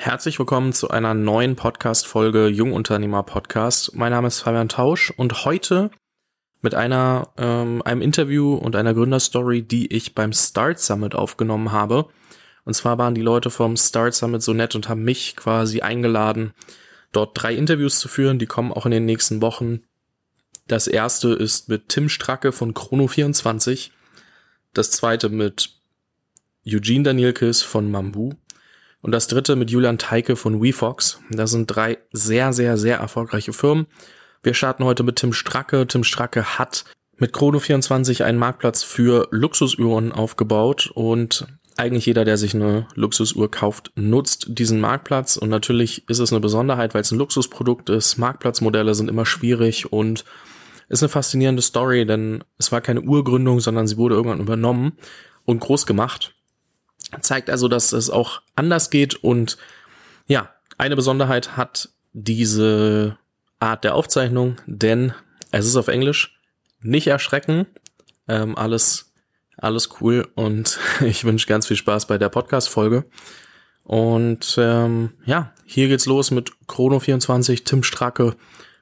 Herzlich 0.00 0.38
willkommen 0.38 0.72
zu 0.72 0.90
einer 0.90 1.12
neuen 1.12 1.56
Podcast-Folge 1.56 2.46
Jungunternehmer 2.46 3.24
Podcast. 3.24 3.96
Mein 3.96 4.12
Name 4.12 4.28
ist 4.28 4.38
Fabian 4.38 4.68
Tausch 4.68 5.10
und 5.10 5.44
heute 5.44 5.90
mit 6.62 6.76
einer, 6.76 7.32
ähm, 7.36 7.82
einem 7.82 8.00
Interview 8.00 8.54
und 8.54 8.76
einer 8.76 8.94
Gründerstory, 8.94 9.62
die 9.62 9.92
ich 9.92 10.14
beim 10.14 10.32
Start 10.32 10.78
Summit 10.78 11.16
aufgenommen 11.16 11.72
habe. 11.72 12.06
Und 12.64 12.74
zwar 12.74 12.96
waren 12.96 13.16
die 13.16 13.22
Leute 13.22 13.50
vom 13.50 13.76
Start 13.76 14.14
Summit 14.14 14.40
so 14.40 14.52
nett 14.52 14.76
und 14.76 14.88
haben 14.88 15.02
mich 15.02 15.34
quasi 15.34 15.80
eingeladen, 15.80 16.52
dort 17.10 17.32
drei 17.34 17.56
Interviews 17.56 17.98
zu 17.98 18.06
führen. 18.06 18.38
Die 18.38 18.46
kommen 18.46 18.72
auch 18.72 18.86
in 18.86 18.92
den 18.92 19.04
nächsten 19.04 19.42
Wochen. 19.42 19.80
Das 20.68 20.86
erste 20.86 21.30
ist 21.30 21.68
mit 21.68 21.88
Tim 21.88 22.08
Stracke 22.08 22.52
von 22.52 22.72
Chrono24. 22.72 23.90
Das 24.74 24.92
zweite 24.92 25.28
mit 25.28 25.70
Eugene 26.64 27.02
Danielkes 27.02 27.62
von 27.62 27.90
Mambu 27.90 28.34
und 29.02 29.12
das 29.12 29.28
dritte 29.28 29.56
mit 29.56 29.70
Julian 29.70 29.98
Teike 29.98 30.36
von 30.36 30.62
WeFox. 30.62 31.20
Das 31.30 31.50
sind 31.50 31.66
drei 31.66 31.98
sehr, 32.12 32.52
sehr, 32.52 32.76
sehr 32.76 32.98
erfolgreiche 32.98 33.52
Firmen. 33.52 33.86
Wir 34.42 34.54
starten 34.54 34.84
heute 34.84 35.02
mit 35.02 35.16
Tim 35.16 35.32
Stracke. 35.32 35.86
Tim 35.86 36.04
Stracke 36.04 36.58
hat 36.58 36.84
mit 37.16 37.34
Chrono24 37.34 38.24
einen 38.24 38.38
Marktplatz 38.38 38.82
für 38.82 39.28
Luxusuhren 39.30 40.12
aufgebaut 40.12 40.90
und 40.94 41.46
eigentlich 41.76 42.06
jeder, 42.06 42.24
der 42.24 42.36
sich 42.36 42.54
eine 42.54 42.88
Luxusuhr 42.94 43.50
kauft, 43.50 43.92
nutzt 43.94 44.46
diesen 44.48 44.80
Marktplatz 44.80 45.36
und 45.36 45.48
natürlich 45.48 46.08
ist 46.08 46.18
es 46.18 46.32
eine 46.32 46.40
Besonderheit, 46.40 46.94
weil 46.94 47.02
es 47.02 47.12
ein 47.12 47.18
Luxusprodukt 47.18 47.88
ist. 47.88 48.18
Marktplatzmodelle 48.18 48.94
sind 48.94 49.08
immer 49.08 49.26
schwierig 49.26 49.92
und 49.92 50.24
ist 50.88 51.02
eine 51.02 51.08
faszinierende 51.08 51.62
Story, 51.62 52.04
denn 52.04 52.42
es 52.58 52.72
war 52.72 52.80
keine 52.80 53.02
Urgründung, 53.02 53.60
sondern 53.60 53.86
sie 53.86 53.96
wurde 53.96 54.16
irgendwann 54.16 54.40
übernommen 54.40 54.92
und 55.44 55.60
groß 55.60 55.86
gemacht. 55.86 56.34
Zeigt 57.20 57.50
also, 57.50 57.68
dass 57.68 57.92
es 57.92 58.10
auch 58.10 58.42
anders 58.54 58.90
geht 58.90 59.14
und 59.14 59.56
ja, 60.26 60.52
eine 60.76 60.96
Besonderheit 60.96 61.56
hat 61.56 61.88
diese 62.12 63.18
Art 63.60 63.84
der 63.84 63.94
Aufzeichnung, 63.94 64.56
denn 64.66 65.12
es 65.50 65.66
ist 65.66 65.76
auf 65.76 65.88
Englisch. 65.88 66.38
Nicht 66.80 67.08
erschrecken, 67.08 67.66
ähm, 68.28 68.56
alles, 68.56 69.12
alles 69.56 70.00
cool 70.00 70.28
und 70.34 70.78
ich 71.00 71.24
wünsche 71.24 71.46
ganz 71.46 71.66
viel 71.66 71.76
Spaß 71.76 72.06
bei 72.06 72.18
der 72.18 72.28
Podcast-Folge. 72.28 73.04
Und 73.82 74.56
ähm, 74.58 75.14
ja, 75.24 75.54
hier 75.64 75.88
geht's 75.88 76.06
los 76.06 76.30
mit 76.30 76.52
Chrono24, 76.66 77.64
Tim 77.64 77.82
Stracke 77.82 78.36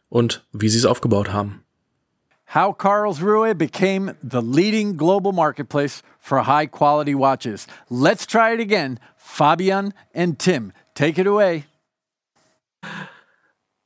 und 0.08 0.44
wie 0.52 0.68
sie 0.68 0.78
es 0.78 0.84
aufgebaut 0.84 1.32
haben. 1.32 1.62
How 2.46 2.72
Karlsruhe 2.72 3.56
became 3.56 4.16
the 4.22 4.40
leading 4.40 4.96
global 4.96 5.32
marketplace 5.32 6.02
for 6.18 6.40
high 6.40 6.66
quality 6.66 7.14
watches. 7.14 7.66
Let's 7.90 8.26
try 8.26 8.52
it 8.52 8.60
again. 8.60 8.98
Fabian 9.16 9.92
and 10.14 10.38
Tim, 10.38 10.72
take 10.94 11.18
it 11.18 11.26
away. 11.26 11.64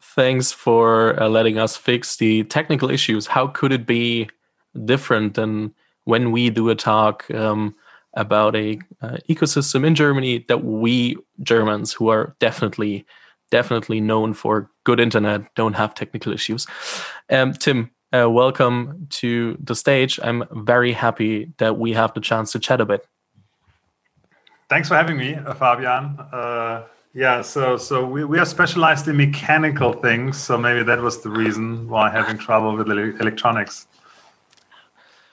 Thanks 0.01 0.53
for 0.53 1.21
uh, 1.21 1.29
letting 1.29 1.59
us 1.59 1.77
fix 1.77 2.17
the 2.17 2.45
technical 2.45 2.91
issues. 2.91 3.27
How 3.27 3.47
could 3.47 3.73
it 3.73 3.87
be 3.87 4.29
different 4.85 5.35
than 5.35 5.75
when 6.05 6.33
we 6.33 6.51
do 6.51 6.69
a 6.69 6.75
talk 6.75 7.31
um, 7.31 7.75
about 8.15 8.57
a 8.57 8.79
uh, 9.01 9.19
ecosystem 9.29 9.87
in 9.87 9.95
Germany 9.95 10.45
that 10.49 10.65
we 10.65 11.17
Germans, 11.43 11.93
who 11.93 12.09
are 12.09 12.37
definitely 12.41 13.07
definitely 13.51 14.01
known 14.01 14.33
for 14.33 14.71
good 14.85 15.01
internet, 15.01 15.43
don't 15.55 15.75
have 15.75 15.95
technical 15.95 16.33
issues? 16.33 16.67
Um, 17.31 17.53
Tim, 17.53 17.91
uh, 18.13 18.29
welcome 18.31 19.07
to 19.11 19.57
the 19.63 19.75
stage. 19.75 20.19
I'm 20.23 20.45
very 20.65 20.93
happy 20.93 21.53
that 21.59 21.79
we 21.79 21.93
have 21.93 22.13
the 22.15 22.21
chance 22.21 22.53
to 22.53 22.59
chat 22.59 22.81
a 22.81 22.85
bit. 22.85 23.07
Thanks 24.69 24.89
for 24.89 24.95
having 24.95 25.17
me, 25.17 25.35
uh, 25.35 25.55
Fabian. 25.55 26.19
Uh, 26.33 26.85
yeah, 27.13 27.43
so 27.43 27.77
so 27.77 28.07
we, 28.07 28.25
we 28.25 28.39
are 28.39 28.45
specialized 28.45 29.09
in 29.09 29.17
mechanical 29.17 29.93
things, 29.93 30.37
so 30.37 30.57
maybe 30.57 30.85
that 30.85 31.01
was 31.01 31.23
the 31.23 31.31
reason 31.31 31.89
why 31.89 32.09
having 32.09 32.39
trouble 32.39 32.77
with 32.77 32.89
electronics. 32.89 33.89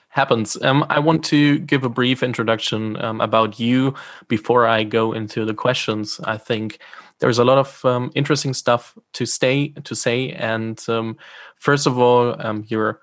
Happens. 0.08 0.60
Um, 0.62 0.84
I 0.88 0.98
want 0.98 1.24
to 1.26 1.60
give 1.60 1.84
a 1.84 1.88
brief 1.88 2.24
introduction 2.24 3.00
um, 3.00 3.20
about 3.20 3.60
you 3.60 3.94
before 4.26 4.66
I 4.66 4.82
go 4.82 5.12
into 5.12 5.44
the 5.44 5.54
questions. 5.54 6.18
I 6.24 6.36
think 6.36 6.80
there's 7.20 7.38
a 7.38 7.44
lot 7.44 7.58
of 7.58 7.84
um, 7.84 8.10
interesting 8.14 8.54
stuff 8.54 8.96
to 9.14 9.26
stay 9.26 9.68
to 9.84 9.94
say. 9.94 10.30
And 10.30 10.82
um, 10.88 11.16
first 11.56 11.86
of 11.86 11.98
all, 11.98 12.40
um, 12.40 12.64
you're 12.68 13.00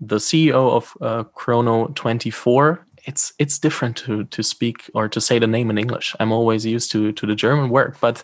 the 0.00 0.16
CEO 0.16 0.72
of 0.72 0.96
uh, 1.00 1.24
Chrono 1.34 1.88
24. 1.88 2.86
It's 3.06 3.32
it's 3.38 3.58
different 3.58 3.96
to 3.98 4.24
to 4.24 4.42
speak 4.42 4.90
or 4.94 5.08
to 5.08 5.20
say 5.20 5.38
the 5.38 5.46
name 5.46 5.70
in 5.70 5.78
English. 5.78 6.16
I'm 6.20 6.32
always 6.32 6.64
used 6.64 6.90
to 6.92 7.12
to 7.12 7.26
the 7.26 7.34
German 7.34 7.68
word, 7.68 7.96
but 8.00 8.22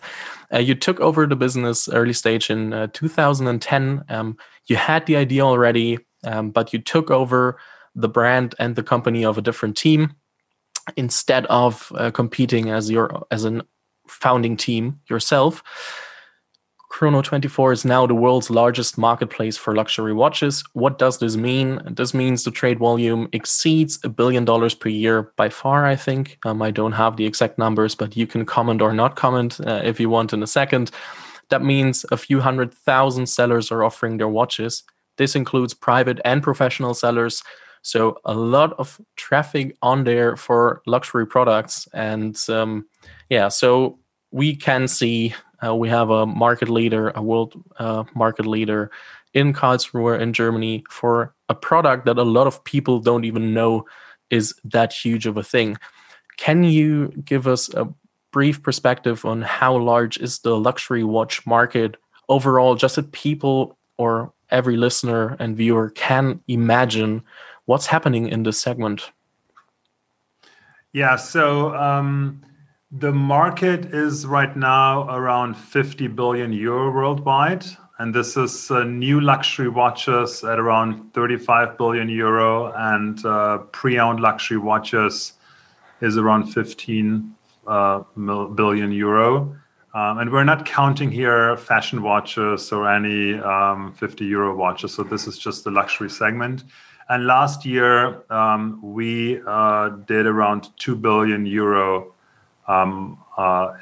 uh, 0.53 0.59
you 0.59 0.75
took 0.75 0.99
over 0.99 1.27
the 1.27 1.35
business 1.35 1.87
early 1.87 2.13
stage 2.13 2.49
in 2.49 2.73
uh, 2.73 2.87
2010. 2.87 4.03
Um, 4.09 4.37
you 4.65 4.75
had 4.75 5.05
the 5.05 5.17
idea 5.17 5.43
already, 5.43 5.99
um, 6.23 6.49
but 6.49 6.73
you 6.73 6.79
took 6.79 7.11
over 7.11 7.59
the 7.93 8.09
brand 8.09 8.55
and 8.57 8.75
the 8.75 8.83
company 8.83 9.23
of 9.23 9.37
a 9.37 9.41
different 9.41 9.77
team 9.77 10.15
instead 10.97 11.45
of 11.45 11.91
uh, 11.95 12.09
competing 12.09 12.71
as 12.71 12.89
your 12.89 13.25
as 13.29 13.43
an 13.43 13.61
founding 14.11 14.57
team 14.57 14.99
yourself. 15.09 15.63
Chrono 16.91 17.21
24 17.21 17.71
is 17.71 17.85
now 17.85 18.05
the 18.05 18.13
world's 18.13 18.49
largest 18.49 18.97
marketplace 18.97 19.55
for 19.55 19.73
luxury 19.73 20.11
watches. 20.11 20.61
What 20.73 20.99
does 20.99 21.19
this 21.19 21.37
mean? 21.37 21.79
This 21.89 22.13
means 22.13 22.43
the 22.43 22.51
trade 22.51 22.79
volume 22.79 23.29
exceeds 23.31 23.97
a 24.03 24.09
billion 24.09 24.43
dollars 24.43 24.75
per 24.75 24.89
year 24.89 25.31
by 25.37 25.47
far, 25.47 25.85
I 25.85 25.95
think. 25.95 26.37
Um, 26.45 26.61
I 26.61 26.69
don't 26.69 26.91
have 26.91 27.15
the 27.15 27.25
exact 27.25 27.57
numbers, 27.57 27.95
but 27.95 28.17
you 28.17 28.27
can 28.27 28.45
comment 28.45 28.81
or 28.81 28.91
not 28.91 29.15
comment 29.15 29.61
uh, 29.65 29.81
if 29.85 30.01
you 30.01 30.09
want 30.09 30.33
in 30.33 30.43
a 30.43 30.47
second. 30.47 30.91
That 31.49 31.63
means 31.63 32.05
a 32.11 32.17
few 32.17 32.41
hundred 32.41 32.73
thousand 32.73 33.27
sellers 33.27 33.71
are 33.71 33.85
offering 33.85 34.17
their 34.17 34.27
watches. 34.27 34.83
This 35.15 35.33
includes 35.33 35.73
private 35.73 36.19
and 36.25 36.43
professional 36.43 36.93
sellers. 36.93 37.41
So, 37.83 38.17
a 38.25 38.33
lot 38.33 38.73
of 38.73 38.99
traffic 39.15 39.77
on 39.81 40.03
there 40.03 40.35
for 40.35 40.81
luxury 40.85 41.25
products. 41.25 41.87
And 41.93 42.37
um, 42.49 42.85
yeah, 43.29 43.47
so 43.47 43.97
we 44.31 44.55
can 44.55 44.87
see 44.87 45.33
uh, 45.63 45.75
we 45.75 45.89
have 45.89 46.09
a 46.09 46.25
market 46.25 46.69
leader, 46.69 47.11
a 47.15 47.21
world 47.21 47.53
uh, 47.77 48.03
market 48.15 48.45
leader 48.45 48.89
in 49.33 49.53
Karlsruhe 49.53 50.19
in 50.19 50.33
Germany 50.33 50.83
for 50.89 51.33
a 51.49 51.55
product 51.55 52.05
that 52.05 52.17
a 52.17 52.23
lot 52.23 52.47
of 52.47 52.63
people 52.63 52.99
don't 52.99 53.25
even 53.25 53.53
know 53.53 53.85
is 54.29 54.55
that 54.63 54.93
huge 54.93 55.25
of 55.25 55.37
a 55.37 55.43
thing. 55.43 55.77
Can 56.37 56.63
you 56.63 57.09
give 57.23 57.47
us 57.47 57.73
a 57.73 57.87
brief 58.31 58.63
perspective 58.63 59.25
on 59.25 59.41
how 59.41 59.77
large 59.77 60.17
is 60.17 60.39
the 60.39 60.57
luxury 60.57 61.03
watch 61.03 61.45
market 61.45 61.97
overall, 62.29 62.75
just 62.75 62.95
that 62.95 63.11
people 63.11 63.77
or 63.97 64.33
every 64.49 64.77
listener 64.77 65.35
and 65.39 65.55
viewer 65.55 65.89
can 65.91 66.41
imagine 66.47 67.21
what's 67.65 67.85
happening 67.85 68.27
in 68.27 68.43
this 68.43 68.59
segment? 68.59 69.11
Yeah, 70.93 71.15
so 71.15 71.75
um, 71.75 72.41
the 72.91 73.11
market 73.11 73.93
is 73.93 74.25
right 74.25 74.55
now 74.57 75.09
around 75.15 75.55
50 75.55 76.07
billion 76.07 76.51
euro 76.51 76.91
worldwide. 76.91 77.65
And 77.99 78.13
this 78.13 78.35
is 78.35 78.69
uh, 78.69 78.83
new 78.83 79.21
luxury 79.21 79.69
watches 79.69 80.43
at 80.43 80.59
around 80.59 81.13
35 81.13 81.77
billion 81.77 82.09
euro, 82.09 82.73
and 82.75 83.23
uh, 83.23 83.59
pre 83.71 83.99
owned 83.99 84.19
luxury 84.19 84.57
watches 84.57 85.33
is 86.01 86.17
around 86.17 86.47
15 86.47 87.35
uh, 87.67 87.99
billion 88.55 88.91
euro. 88.91 89.55
Um, 89.93 90.17
and 90.17 90.31
we're 90.31 90.43
not 90.43 90.65
counting 90.65 91.11
here 91.11 91.55
fashion 91.57 92.01
watches 92.01 92.71
or 92.71 92.89
any 92.89 93.35
um, 93.39 93.93
50 93.93 94.25
euro 94.25 94.55
watches. 94.55 94.95
So 94.95 95.03
this 95.03 95.27
is 95.27 95.37
just 95.37 95.63
the 95.63 95.71
luxury 95.71 96.09
segment. 96.09 96.63
And 97.07 97.27
last 97.27 97.65
year, 97.65 98.23
um, 98.31 98.79
we 98.81 99.41
uh, 99.45 99.89
did 100.07 100.25
around 100.25 100.69
2 100.79 100.95
billion 100.95 101.45
euro 101.45 102.10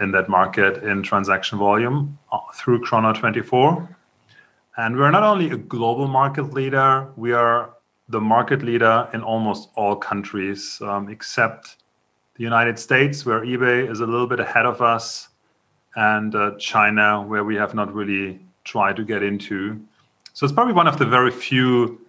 in 0.02 0.12
that 0.12 0.26
market 0.30 0.84
in 0.84 1.04
transaction 1.04 1.58
volume 1.58 2.18
uh, 2.32 2.40
through 2.56 2.82
Chrono 2.82 3.14
24. 3.14 3.98
And 4.78 4.96
we're 4.98 5.12
not 5.12 5.24
only 5.24 5.52
a 5.52 5.58
global 5.58 6.08
market 6.08 6.54
leader, 6.54 7.08
we 7.18 7.34
are 7.34 7.72
the 8.08 8.22
market 8.22 8.64
leader 8.64 9.08
in 9.14 9.22
almost 9.22 9.70
all 9.76 9.96
countries 9.96 10.82
um, 10.82 11.10
except 11.10 11.78
the 12.36 12.44
United 12.44 12.80
States, 12.80 13.26
where 13.26 13.42
eBay 13.42 13.90
is 13.92 14.00
a 14.00 14.06
little 14.06 14.26
bit 14.26 14.40
ahead 14.40 14.66
of 14.66 14.82
us, 14.82 15.28
and 15.96 16.34
uh, 16.34 16.52
China, 16.58 17.22
where 17.22 17.44
we 17.44 17.56
have 17.56 17.74
not 17.76 17.94
really 17.94 18.40
tried 18.64 18.96
to 18.96 19.04
get 19.04 19.22
into. 19.22 19.80
So 20.34 20.46
it's 20.46 20.54
probably 20.54 20.74
one 20.74 20.88
of 20.88 20.98
the 20.98 21.06
very 21.06 21.32
few 21.32 22.00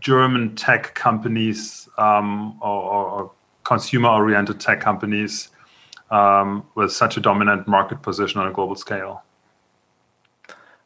German 0.00 0.56
tech 0.56 0.94
companies 0.94 1.88
um, 1.96 2.58
or, 2.60 2.82
or 2.82 3.30
consumer 3.62 4.08
oriented 4.08 4.58
tech 4.58 4.80
companies 4.80 5.50
um, 6.10 6.66
with 6.74 6.92
such 6.92 7.16
a 7.16 7.20
dominant 7.20 7.66
market 7.68 8.02
position 8.02 8.40
on 8.40 8.48
a 8.48 8.52
global 8.52 8.74
scale. 8.74 9.22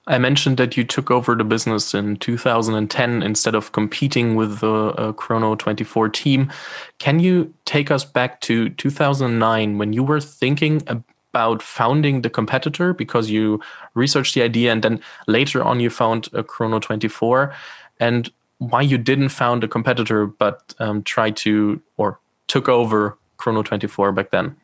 I 0.08 0.18
mentioned 0.18 0.56
that 0.56 0.76
you 0.76 0.82
took 0.82 1.12
over 1.12 1.36
the 1.36 1.44
business 1.44 1.94
in 1.94 2.16
2010 2.16 3.22
instead 3.22 3.54
of 3.54 3.70
competing 3.70 4.34
with 4.34 4.58
the 4.58 4.72
uh, 4.98 5.12
Chrono 5.12 5.54
24 5.54 6.08
team. 6.08 6.52
Can 6.98 7.20
you 7.20 7.54
take 7.66 7.90
us 7.90 8.04
back 8.04 8.40
to 8.42 8.68
2009 8.70 9.78
when 9.78 9.92
you 9.92 10.02
were 10.02 10.20
thinking 10.20 10.82
about 10.88 11.62
founding 11.62 12.22
the 12.22 12.30
competitor 12.30 12.92
because 12.92 13.30
you 13.30 13.60
researched 13.94 14.34
the 14.34 14.42
idea 14.42 14.72
and 14.72 14.82
then 14.82 15.00
later 15.28 15.62
on 15.62 15.78
you 15.78 15.88
found 15.88 16.28
a 16.32 16.42
Chrono 16.42 16.80
24 16.80 17.54
and 18.00 18.30
why 18.58 18.82
you 18.82 18.98
didn't 18.98 19.28
found 19.28 19.62
a 19.62 19.68
competitor 19.68 20.26
but 20.26 20.74
um, 20.80 21.02
tried 21.04 21.36
to 21.36 21.80
or 21.96 22.18
took 22.48 22.68
over 22.68 23.16
Chrono 23.36 23.62
24 23.62 24.10
back 24.12 24.30
then? 24.30 24.56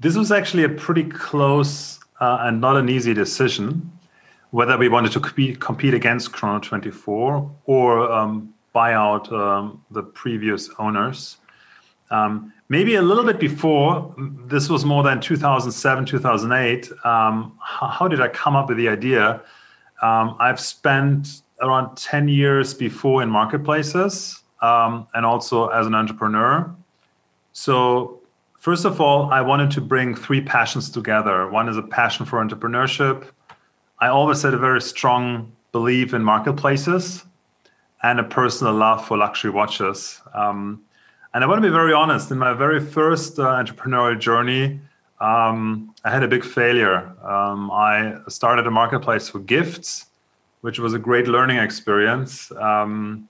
This 0.00 0.16
was 0.16 0.32
actually 0.32 0.64
a 0.64 0.68
pretty 0.68 1.04
close 1.04 2.00
uh, 2.20 2.38
and 2.40 2.60
not 2.60 2.76
an 2.76 2.88
easy 2.88 3.14
decision 3.14 3.92
whether 4.50 4.76
we 4.76 4.88
wanted 4.88 5.12
to 5.12 5.20
compete, 5.20 5.94
against 5.94 6.32
Chrono 6.32 6.58
24 6.58 7.50
or 7.66 8.12
um, 8.12 8.52
buy 8.72 8.94
out 8.94 9.32
um, 9.32 9.84
the 9.90 10.02
previous 10.02 10.70
owners. 10.78 11.36
Um, 12.10 12.52
maybe 12.68 12.96
a 12.96 13.02
little 13.02 13.24
bit 13.24 13.38
before, 13.38 14.14
this 14.46 14.68
was 14.68 14.84
more 14.84 15.04
than 15.04 15.20
2007, 15.20 16.04
2008. 16.04 16.90
Um, 17.04 17.56
how, 17.60 17.86
how, 17.86 18.08
did 18.08 18.20
I 18.20 18.28
come 18.28 18.56
up 18.56 18.68
with 18.68 18.78
the 18.78 18.88
idea? 18.88 19.40
Um, 20.02 20.36
I've 20.40 20.58
spent 20.58 21.42
around 21.60 21.96
10 21.96 22.26
years 22.28 22.74
before 22.74 23.22
in 23.22 23.30
marketplaces 23.30 24.42
um, 24.60 25.06
and 25.14 25.24
also 25.24 25.68
as 25.68 25.86
an 25.86 25.94
entrepreneur. 25.94 26.74
So, 27.52 28.19
first 28.60 28.84
of 28.84 29.00
all, 29.00 29.32
I 29.32 29.40
wanted 29.40 29.72
to 29.72 29.80
bring 29.80 30.14
three 30.14 30.40
passions 30.40 30.88
together. 30.88 31.50
One 31.50 31.68
is 31.68 31.76
a 31.76 31.82
passion 31.82 32.24
for 32.24 32.38
entrepreneurship. 32.44 33.26
I 33.98 34.08
always 34.08 34.42
had 34.42 34.54
a 34.54 34.58
very 34.58 34.80
strong 34.80 35.52
belief 35.72 36.14
in 36.14 36.22
marketplaces 36.22 37.24
and 38.02 38.20
a 38.20 38.24
personal 38.24 38.72
love 38.72 39.06
for 39.06 39.18
luxury 39.18 39.50
watches. 39.50 40.20
Um, 40.32 40.82
and 41.34 41.44
I 41.44 41.46
want 41.46 41.62
to 41.62 41.68
be 41.68 41.72
very 41.72 41.92
honest. 41.92 42.30
In 42.30 42.38
my 42.38 42.52
very 42.54 42.80
first 42.80 43.38
uh, 43.38 43.44
entrepreneurial 43.44 44.18
journey, 44.18 44.80
um, 45.20 45.94
I 46.04 46.10
had 46.10 46.22
a 46.22 46.28
big 46.28 46.44
failure. 46.44 47.12
Um, 47.22 47.70
I 47.70 48.16
started 48.28 48.66
a 48.66 48.70
marketplace 48.70 49.28
for 49.28 49.38
gifts, 49.38 50.06
which 50.62 50.78
was 50.78 50.94
a 50.94 50.98
great 50.98 51.28
learning 51.28 51.58
experience. 51.58 52.50
Um, 52.52 53.28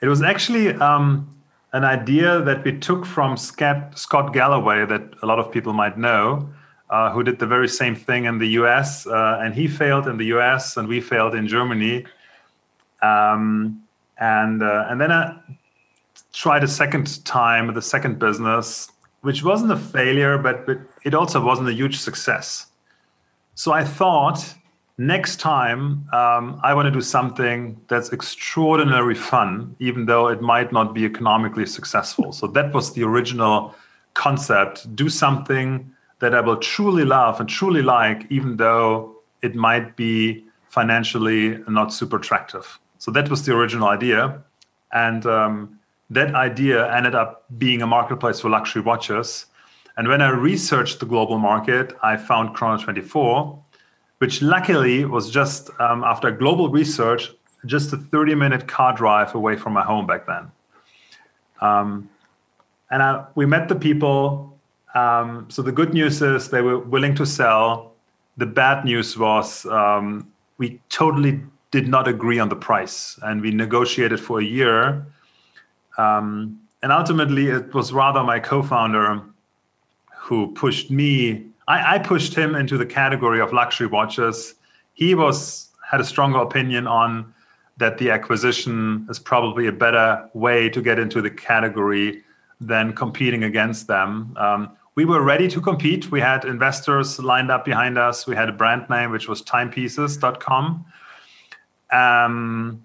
it 0.00 0.08
was 0.08 0.22
actually 0.22 0.74
um, 0.74 1.41
an 1.72 1.84
idea 1.84 2.40
that 2.42 2.64
we 2.64 2.78
took 2.78 3.06
from 3.06 3.36
Scott, 3.36 4.32
Galloway, 4.32 4.84
that 4.86 5.02
a 5.22 5.26
lot 5.26 5.38
of 5.38 5.50
people 5.50 5.72
might 5.72 5.96
know, 5.96 6.48
uh, 6.90 7.10
who 7.10 7.22
did 7.22 7.38
the 7.38 7.46
very 7.46 7.68
same 7.68 7.96
thing 7.96 8.26
in 8.26 8.38
the 8.38 8.48
US. 8.60 9.06
Uh, 9.06 9.38
and 9.40 9.54
he 9.54 9.66
failed 9.66 10.06
in 10.06 10.18
the 10.18 10.26
US, 10.36 10.76
and 10.76 10.86
we 10.86 11.00
failed 11.00 11.34
in 11.34 11.48
Germany. 11.48 12.04
Um, 13.00 13.82
and, 14.18 14.62
uh, 14.62 14.86
and 14.88 15.00
then 15.00 15.10
I 15.10 15.38
tried 16.32 16.62
a 16.62 16.68
second 16.68 17.24
time, 17.24 17.72
the 17.72 17.82
second 17.82 18.18
business, 18.18 18.90
which 19.22 19.42
wasn't 19.42 19.72
a 19.72 19.76
failure, 19.76 20.36
but, 20.36 20.66
but 20.66 20.78
it 21.04 21.14
also 21.14 21.42
wasn't 21.42 21.68
a 21.68 21.72
huge 21.72 21.98
success. 21.98 22.66
So 23.54 23.72
I 23.72 23.84
thought 23.84 24.54
next 24.98 25.40
time 25.40 26.08
um, 26.12 26.60
I 26.62 26.74
want 26.74 26.86
to 26.86 26.90
do 26.90 27.00
something 27.00 27.80
that's 27.88 28.12
extraordinarily 28.12 29.14
fun, 29.14 29.74
even 29.78 30.06
though 30.06 30.28
it 30.28 30.40
might 30.40 30.72
not 30.72 30.94
be 30.94 31.04
economically 31.04 31.66
successful. 31.66 32.32
So 32.32 32.46
that 32.48 32.72
was 32.72 32.92
the 32.92 33.02
original 33.04 33.74
concept 34.14 34.94
do 34.94 35.08
something 35.08 35.90
that 36.18 36.34
I 36.34 36.40
will 36.40 36.56
truly 36.56 37.04
love 37.04 37.40
and 37.40 37.48
truly 37.48 37.82
like, 37.82 38.26
even 38.30 38.56
though 38.56 39.16
it 39.42 39.54
might 39.54 39.96
be 39.96 40.44
financially 40.68 41.58
not 41.68 41.92
super 41.92 42.16
attractive. 42.16 42.78
So 42.98 43.10
that 43.10 43.28
was 43.28 43.44
the 43.44 43.54
original 43.54 43.88
idea. 43.88 44.40
And 44.92 45.26
um, 45.26 45.80
that 46.10 46.34
idea 46.34 46.94
ended 46.94 47.14
up 47.14 47.44
being 47.58 47.82
a 47.82 47.86
marketplace 47.86 48.40
for 48.40 48.48
luxury 48.50 48.82
watches. 48.82 49.46
And 49.96 50.08
when 50.08 50.22
I 50.22 50.28
researched 50.30 51.00
the 51.00 51.06
global 51.06 51.38
market, 51.38 51.96
I 52.02 52.16
found 52.16 52.54
Chrono 52.54 52.80
24, 52.80 53.58
which 54.22 54.40
luckily 54.40 55.04
was 55.04 55.28
just 55.28 55.68
um, 55.80 56.04
after 56.04 56.30
global 56.30 56.68
research, 56.68 57.32
just 57.66 57.92
a 57.92 57.96
30 57.96 58.36
minute 58.36 58.68
car 58.68 58.94
drive 58.94 59.34
away 59.34 59.56
from 59.56 59.72
my 59.72 59.82
home 59.82 60.06
back 60.06 60.28
then. 60.28 60.44
Um, 61.60 62.08
and 62.92 63.02
I, 63.02 63.26
we 63.34 63.46
met 63.46 63.68
the 63.68 63.74
people. 63.74 64.56
Um, 64.94 65.46
so 65.48 65.60
the 65.60 65.72
good 65.72 65.92
news 65.92 66.22
is 66.22 66.50
they 66.50 66.62
were 66.62 66.78
willing 66.78 67.16
to 67.16 67.26
sell. 67.26 67.94
The 68.36 68.46
bad 68.46 68.84
news 68.84 69.18
was 69.18 69.66
um, 69.66 70.30
we 70.56 70.78
totally 70.88 71.40
did 71.72 71.88
not 71.88 72.06
agree 72.06 72.38
on 72.38 72.48
the 72.48 72.54
price, 72.54 73.18
and 73.22 73.42
we 73.42 73.50
negotiated 73.50 74.20
for 74.20 74.38
a 74.38 74.44
year. 74.44 75.04
Um, 75.98 76.60
and 76.80 76.92
ultimately, 76.92 77.48
it 77.48 77.74
was 77.74 77.92
rather 77.92 78.22
my 78.22 78.38
co-founder 78.38 79.20
who 80.14 80.52
pushed 80.52 80.92
me. 80.92 81.46
I, 81.68 81.94
I, 81.94 81.98
pushed 81.98 82.34
him 82.34 82.54
into 82.54 82.76
the 82.76 82.86
category 82.86 83.40
of 83.40 83.52
luxury 83.52 83.86
watches. 83.86 84.54
He 84.94 85.14
was 85.14 85.68
had 85.88 86.00
a 86.00 86.04
stronger 86.04 86.38
opinion 86.38 86.86
on 86.86 87.32
that 87.76 87.98
the 87.98 88.10
acquisition 88.10 89.06
is 89.10 89.18
probably 89.18 89.66
a 89.66 89.72
better 89.72 90.28
way 90.34 90.68
to 90.68 90.82
get 90.82 90.98
into 90.98 91.22
the 91.22 91.30
category 91.30 92.22
than 92.60 92.92
competing 92.92 93.44
against 93.44 93.86
them. 93.86 94.34
Um, 94.36 94.76
we 94.94 95.04
were 95.04 95.22
ready 95.22 95.48
to 95.48 95.60
compete. 95.60 96.10
We 96.10 96.20
had 96.20 96.44
investors 96.44 97.18
lined 97.18 97.50
up 97.50 97.64
behind 97.64 97.96
us. 97.96 98.26
We 98.26 98.36
had 98.36 98.48
a 98.48 98.52
brand 98.52 98.88
name, 98.90 99.10
which 99.10 99.28
was 99.28 99.42
timepieces.com. 99.42 100.84
Um, 101.90 102.82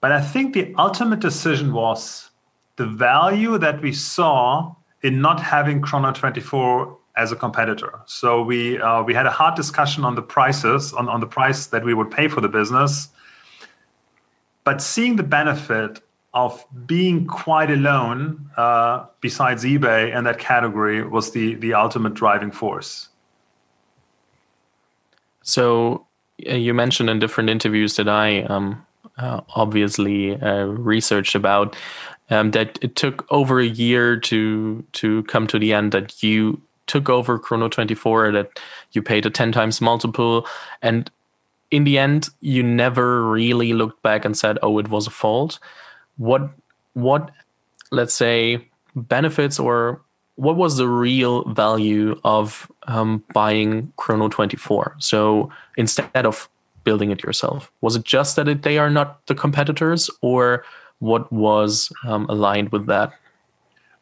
but 0.00 0.12
I 0.12 0.20
think 0.20 0.54
the 0.54 0.74
ultimate 0.76 1.20
decision 1.20 1.72
was 1.72 2.30
the 2.76 2.86
value 2.86 3.58
that 3.58 3.80
we 3.82 3.92
saw 3.92 4.74
in 5.02 5.20
not 5.20 5.40
having 5.40 5.80
Chrono 5.80 6.12
24 6.12 6.97
as 7.18 7.32
a 7.32 7.36
competitor. 7.36 7.98
So 8.06 8.42
we 8.42 8.80
uh, 8.80 9.02
we 9.02 9.12
had 9.12 9.26
a 9.26 9.30
hard 9.30 9.56
discussion 9.56 10.04
on 10.04 10.14
the 10.14 10.22
prices, 10.22 10.92
on, 10.92 11.08
on 11.08 11.20
the 11.20 11.26
price 11.26 11.66
that 11.66 11.84
we 11.84 11.92
would 11.92 12.10
pay 12.10 12.28
for 12.28 12.40
the 12.40 12.48
business. 12.48 13.08
But 14.64 14.80
seeing 14.80 15.16
the 15.16 15.22
benefit 15.22 16.00
of 16.32 16.64
being 16.86 17.26
quite 17.26 17.70
alone 17.70 18.50
uh, 18.56 19.06
besides 19.20 19.64
eBay 19.64 20.16
in 20.16 20.24
that 20.24 20.38
category 20.38 21.02
was 21.06 21.32
the 21.32 21.54
the 21.56 21.74
ultimate 21.74 22.14
driving 22.14 22.52
force. 22.52 23.08
So 25.42 26.06
uh, 26.48 26.54
you 26.54 26.72
mentioned 26.74 27.10
in 27.10 27.18
different 27.18 27.50
interviews 27.50 27.96
that 27.96 28.08
I 28.08 28.42
um, 28.42 28.86
uh, 29.16 29.40
obviously 29.56 30.40
uh, 30.40 30.66
researched 30.66 31.34
about 31.34 31.74
um, 32.30 32.50
that 32.52 32.78
it 32.82 32.94
took 32.94 33.26
over 33.30 33.58
a 33.58 33.66
year 33.66 34.20
to 34.20 34.84
to 34.92 35.22
come 35.24 35.46
to 35.48 35.58
the 35.58 35.72
end 35.72 35.92
that 35.92 36.22
you 36.22 36.60
took 36.88 37.08
over 37.08 37.38
Chrono 37.38 37.68
24 37.68 38.32
that 38.32 38.58
you 38.92 39.02
paid 39.02 39.26
a 39.26 39.30
10 39.30 39.52
times 39.52 39.80
multiple 39.80 40.46
and 40.82 41.10
in 41.70 41.84
the 41.84 41.98
end 41.98 42.28
you 42.40 42.62
never 42.62 43.28
really 43.28 43.72
looked 43.72 44.02
back 44.02 44.24
and 44.24 44.36
said 44.36 44.58
oh 44.62 44.78
it 44.78 44.88
was 44.88 45.06
a 45.06 45.10
fault 45.10 45.58
what 46.16 46.50
what 46.94 47.30
let's 47.90 48.14
say 48.14 48.66
benefits 48.94 49.58
or 49.58 50.00
what 50.38 50.56
was 50.56 50.76
the 50.76 50.86
real 50.86 51.42
value 51.52 52.18
of 52.22 52.70
um, 52.86 53.24
buying 53.34 53.92
Chrono 53.96 54.28
24? 54.28 54.94
So 55.00 55.50
instead 55.76 56.24
of 56.24 56.48
building 56.84 57.10
it 57.10 57.24
yourself, 57.24 57.72
was 57.80 57.96
it 57.96 58.04
just 58.04 58.36
that 58.36 58.46
it, 58.46 58.62
they 58.62 58.78
are 58.78 58.88
not 58.88 59.26
the 59.26 59.34
competitors, 59.34 60.08
or 60.22 60.64
what 61.00 61.30
was 61.32 61.92
um, 62.06 62.26
aligned 62.28 62.68
with 62.70 62.86
that? 62.86 63.12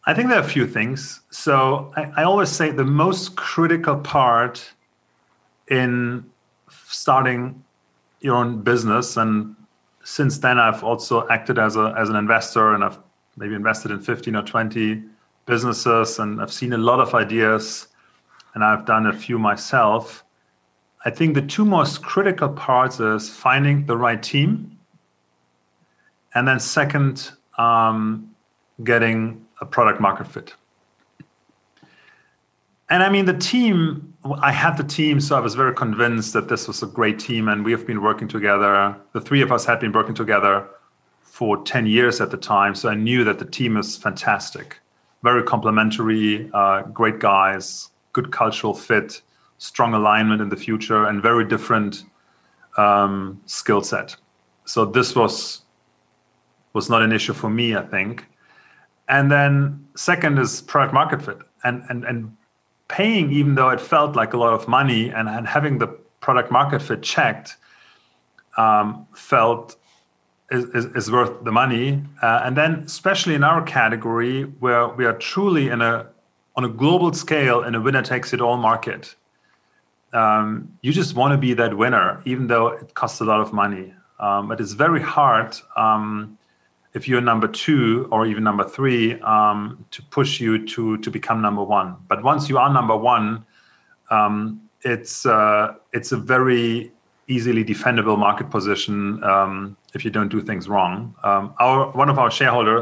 I 0.07 0.15
think 0.15 0.29
there 0.29 0.39
are 0.39 0.45
a 0.45 0.49
few 0.49 0.67
things. 0.67 1.21
So 1.31 1.93
I, 1.97 2.13
I 2.19 2.23
always 2.23 2.49
say 2.49 2.71
the 2.71 2.85
most 2.85 3.37
critical 3.37 3.97
part 3.97 4.73
in 5.69 6.25
starting 6.69 7.65
your 8.21 8.37
own 8.37 8.63
business, 8.63 9.17
and 9.17 9.57
since 10.05 10.39
then 10.39 10.59
I've 10.59 10.85
also 10.85 11.29
acted 11.29 11.59
as 11.59 11.77
a 11.77 11.95
as 11.99 12.09
an 12.09 12.17
investor, 12.17 12.73
and 12.75 12.85
I've 12.85 12.99
maybe 13.37 13.55
invested 13.55 13.91
in 13.91 14.01
15 14.01 14.37
or 14.37 14.43
20 14.43 15.03
businesses 15.47 16.19
and 16.19 16.41
I've 16.43 16.53
seen 16.53 16.73
a 16.73 16.79
lot 16.79 17.01
of 17.01 17.15
ideas 17.15 17.89
and 18.55 18.65
I've 18.65 18.85
done 18.85 19.07
a 19.07 19.13
few 19.13 19.39
myself. 19.39 20.25
I 21.05 21.11
think 21.11 21.35
the 21.35 21.43
two 21.43 21.65
most 21.65 22.03
critical 22.03 22.49
parts 22.49 22.99
is 22.99 23.29
finding 23.29 23.87
the 23.87 23.97
right 23.97 24.21
team, 24.21 24.77
and 26.35 26.49
then 26.49 26.59
second, 26.59 27.31
um, 27.59 28.35
getting 28.83 29.46
a 29.61 29.67
product 29.67 30.01
market 30.01 30.27
fit. 30.27 30.55
And 32.89 33.03
I 33.03 33.09
mean, 33.09 33.25
the 33.25 33.37
team, 33.37 34.15
I 34.41 34.53
had 34.53 34.77
the 34.77 34.85
team, 34.85 35.21
so 35.21 35.37
I 35.37 35.41
was 35.41 35.55
very 35.55 35.75
convinced 35.75 36.33
that 36.35 36.49
this 36.49 36.69
was 36.69 36.83
a 36.83 36.87
great 36.87 37.19
team, 37.19 37.49
and 37.49 37.65
we 37.65 37.73
have 37.73 37.87
been 37.87 38.01
working 38.01 38.29
together. 38.29 38.97
The 39.13 39.21
three 39.21 39.43
of 39.43 39.51
us 39.51 39.65
had 39.65 39.81
been 39.81 39.93
working 39.93 40.15
together 40.15 40.69
for 41.23 41.63
10 41.65 41.87
years 41.87 42.21
at 42.21 42.31
the 42.31 42.37
time, 42.37 42.75
so 42.75 42.89
I 42.89 42.95
knew 42.95 43.25
that 43.25 43.39
the 43.39 43.45
team 43.45 43.77
is 43.77 43.97
fantastic 43.97 44.81
very 45.27 45.43
complementary, 45.43 46.49
uh, 46.55 46.83
great 46.83 47.19
guys, 47.19 47.91
good 48.13 48.31
cultural 48.31 48.73
fit, 48.73 49.23
strong 49.59 49.93
alignment 49.93 50.41
in 50.41 50.49
the 50.49 50.57
future, 50.57 51.07
and 51.07 51.21
very 51.21 51.45
different 51.45 52.05
um, 52.77 53.41
skill 53.47 53.83
set. 53.83 54.15
So 54.67 54.85
this 54.85 55.17
was 55.17 55.63
was 56.75 56.89
not 56.91 57.03
an 57.03 57.11
issue 57.11 57.33
for 57.33 57.51
me, 57.51 57.75
I 57.75 57.83
think. 57.83 58.27
And 59.09 59.31
then 59.31 59.87
second 59.95 60.39
is 60.39 60.63
product 60.63 60.95
market 60.95 61.23
fit, 61.23 61.39
and 61.65 61.83
and 61.89 62.05
and 62.05 62.37
paying, 62.89 63.33
even 63.33 63.55
though 63.55 63.71
it 63.71 63.81
felt 63.81 64.17
like 64.17 64.33
a 64.33 64.37
lot 64.37 64.53
of 64.53 64.69
money, 64.69 65.11
and, 65.11 65.29
and 65.29 65.47
having 65.47 65.79
the 65.79 65.89
product 66.21 66.51
market 66.51 66.81
fit 66.81 67.03
checked, 67.03 67.57
um, 68.57 69.07
felt 69.15 69.77
is, 70.51 70.65
is, 70.71 70.85
is, 70.95 71.11
worth 71.11 71.43
the 71.45 71.51
money. 71.53 72.03
Uh, 72.23 72.43
and 72.45 72.57
then, 72.57 72.75
especially 72.87 73.35
in 73.35 73.43
our 73.43 73.63
category, 73.63 74.45
where 74.45 74.89
we 74.89 75.05
are 75.05 75.13
truly 75.13 75.69
in 75.69 75.81
a 75.83 76.07
on 76.57 76.65
a 76.65 76.69
global 76.69 77.13
scale 77.13 77.63
in 77.63 77.75
a 77.75 77.81
winner 77.81 78.03
takes 78.03 78.33
it 78.33 78.41
all 78.41 78.57
market, 78.57 79.15
um, 80.13 80.73
you 80.81 80.93
just 80.93 81.15
want 81.15 81.33
to 81.33 81.39
be 81.39 81.53
that 81.55 81.77
winner, 81.77 82.23
even 82.25 82.47
though 82.47 82.69
it 82.69 82.95
costs 82.95 83.21
a 83.21 83.25
lot 83.25 83.41
of 83.41 83.53
money. 83.53 83.93
Um, 84.19 84.49
but 84.49 84.61
it's 84.61 84.73
very 84.73 85.03
hard 85.03 85.55
um, 85.77 86.39
if 86.97 87.07
you're 87.07 87.21
number 87.21 87.47
two 87.47 88.09
or 88.11 88.27
even 88.27 88.43
number 88.43 88.67
three 88.67 89.21
um, 89.21 89.85
to 89.91 90.03
push 90.17 90.41
you 90.41 90.67
to 90.67 90.97
to 90.99 91.11
become 91.11 91.43
number 91.43 91.63
one. 91.63 91.97
But 92.09 92.25
once 92.25 92.49
you 92.49 92.57
are 92.59 92.73
number 92.73 92.97
one, 92.97 93.45
um, 94.11 94.63
it's 94.81 95.27
uh, 95.27 95.75
it's 95.93 96.13
a 96.13 96.17
very 96.17 96.91
easily 97.29 97.65
defendable 97.65 98.19
market 98.19 98.49
position 98.51 99.23
um, 99.23 99.77
if 99.95 100.05
you 100.05 100.11
don't 100.11 100.31
do 100.31 100.41
things 100.41 100.69
wrong. 100.69 101.15
our 101.23 101.91
one 102.03 102.09
of 102.09 102.19
our 102.19 102.31
shareholder 102.31 102.79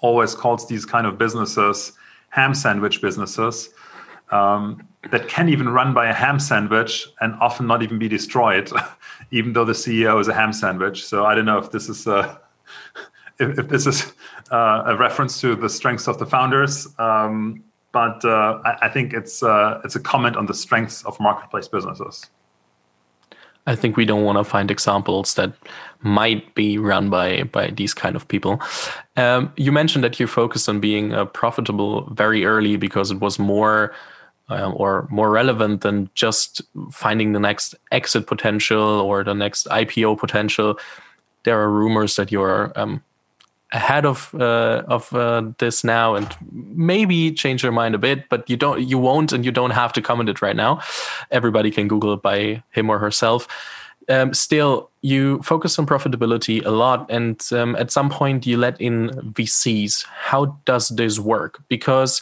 always 0.00 0.34
calls 0.34 0.66
these 0.66 0.84
kind 0.84 1.06
of 1.06 1.18
businesses 1.18 1.92
ham 2.30 2.54
sandwich 2.54 3.02
businesses 3.02 3.68
um, 4.30 4.82
that 5.10 5.28
can 5.28 5.48
even 5.50 5.68
run 5.68 5.92
by 5.92 6.08
a 6.08 6.14
ham 6.14 6.38
sandwich 6.40 7.06
and 7.20 7.34
often 7.40 7.66
not 7.66 7.82
even 7.82 7.98
be 7.98 8.08
destroyed, 8.08 8.70
even 9.30 9.52
though 9.52 9.66
the 9.66 9.74
CEO 9.74 10.18
is 10.18 10.28
a 10.28 10.34
ham 10.34 10.52
sandwich. 10.52 11.04
So 11.04 11.26
I 11.26 11.34
don't 11.34 11.44
know 11.44 11.58
if 11.58 11.70
this 11.70 11.90
is 11.90 12.06
a, 12.06 12.40
if, 13.38 13.58
if 13.58 13.68
this 13.68 13.86
is 13.86 14.12
uh, 14.50 14.84
a 14.86 14.96
reference 14.96 15.40
to 15.40 15.56
the 15.56 15.68
strengths 15.68 16.06
of 16.08 16.18
the 16.18 16.26
founders, 16.26 16.88
um, 16.98 17.62
but 17.92 18.24
uh, 18.24 18.60
I, 18.64 18.86
I, 18.86 18.88
think 18.88 19.12
it's 19.12 19.42
uh, 19.42 19.80
it's 19.84 19.96
a 19.96 20.00
comment 20.00 20.36
on 20.36 20.46
the 20.46 20.54
strengths 20.54 21.04
of 21.04 21.18
marketplace 21.20 21.68
businesses. 21.68 22.26
I 23.66 23.76
think 23.76 23.96
we 23.96 24.04
don't 24.04 24.24
want 24.24 24.38
to 24.38 24.44
find 24.44 24.70
examples 24.70 25.34
that 25.34 25.52
might 26.00 26.54
be 26.54 26.78
run 26.78 27.10
by 27.10 27.44
by 27.44 27.70
these 27.70 27.94
kind 27.94 28.16
of 28.16 28.26
people. 28.28 28.60
Um, 29.16 29.52
you 29.56 29.72
mentioned 29.72 30.02
that 30.04 30.18
you 30.18 30.26
focused 30.26 30.68
on 30.68 30.80
being 30.80 31.12
uh, 31.12 31.26
profitable 31.26 32.08
very 32.12 32.44
early 32.44 32.76
because 32.76 33.10
it 33.10 33.20
was 33.20 33.38
more 33.38 33.94
um, 34.48 34.74
or 34.76 35.06
more 35.10 35.30
relevant 35.30 35.82
than 35.82 36.10
just 36.14 36.62
finding 36.90 37.32
the 37.32 37.40
next 37.40 37.74
exit 37.90 38.26
potential 38.26 38.82
or 38.82 39.22
the 39.22 39.34
next 39.34 39.66
IPO 39.68 40.18
potential. 40.18 40.78
There 41.44 41.60
are 41.60 41.70
rumors 41.70 42.16
that 42.16 42.30
you're 42.30 42.72
um, 42.76 43.02
ahead 43.72 44.04
of 44.04 44.34
uh, 44.34 44.82
of 44.86 45.12
uh, 45.14 45.42
this 45.58 45.82
now 45.82 46.14
and 46.14 46.28
maybe 46.52 47.32
change 47.32 47.62
your 47.62 47.72
mind 47.72 47.94
a 47.94 47.98
bit 47.98 48.28
but 48.28 48.48
you 48.48 48.56
don't 48.56 48.82
you 48.86 48.98
won't 48.98 49.32
and 49.32 49.44
you 49.44 49.50
don't 49.50 49.70
have 49.70 49.92
to 49.94 50.02
comment 50.02 50.28
it 50.28 50.42
right 50.42 50.56
now. 50.56 50.80
Everybody 51.30 51.70
can 51.70 51.88
google 51.88 52.12
it 52.12 52.22
by 52.22 52.62
him 52.70 52.90
or 52.90 52.98
herself. 52.98 53.48
Um, 54.08 54.34
still 54.34 54.90
you 55.00 55.40
focus 55.42 55.78
on 55.78 55.86
profitability 55.86 56.64
a 56.64 56.70
lot 56.70 57.06
and 57.08 57.40
um, 57.52 57.76
at 57.76 57.92
some 57.92 58.10
point 58.10 58.46
you 58.46 58.56
let 58.56 58.80
in 58.80 59.10
vcs 59.32 60.04
how 60.06 60.58
does 60.64 60.88
this 60.88 61.18
work? 61.18 61.62
Because 61.68 62.20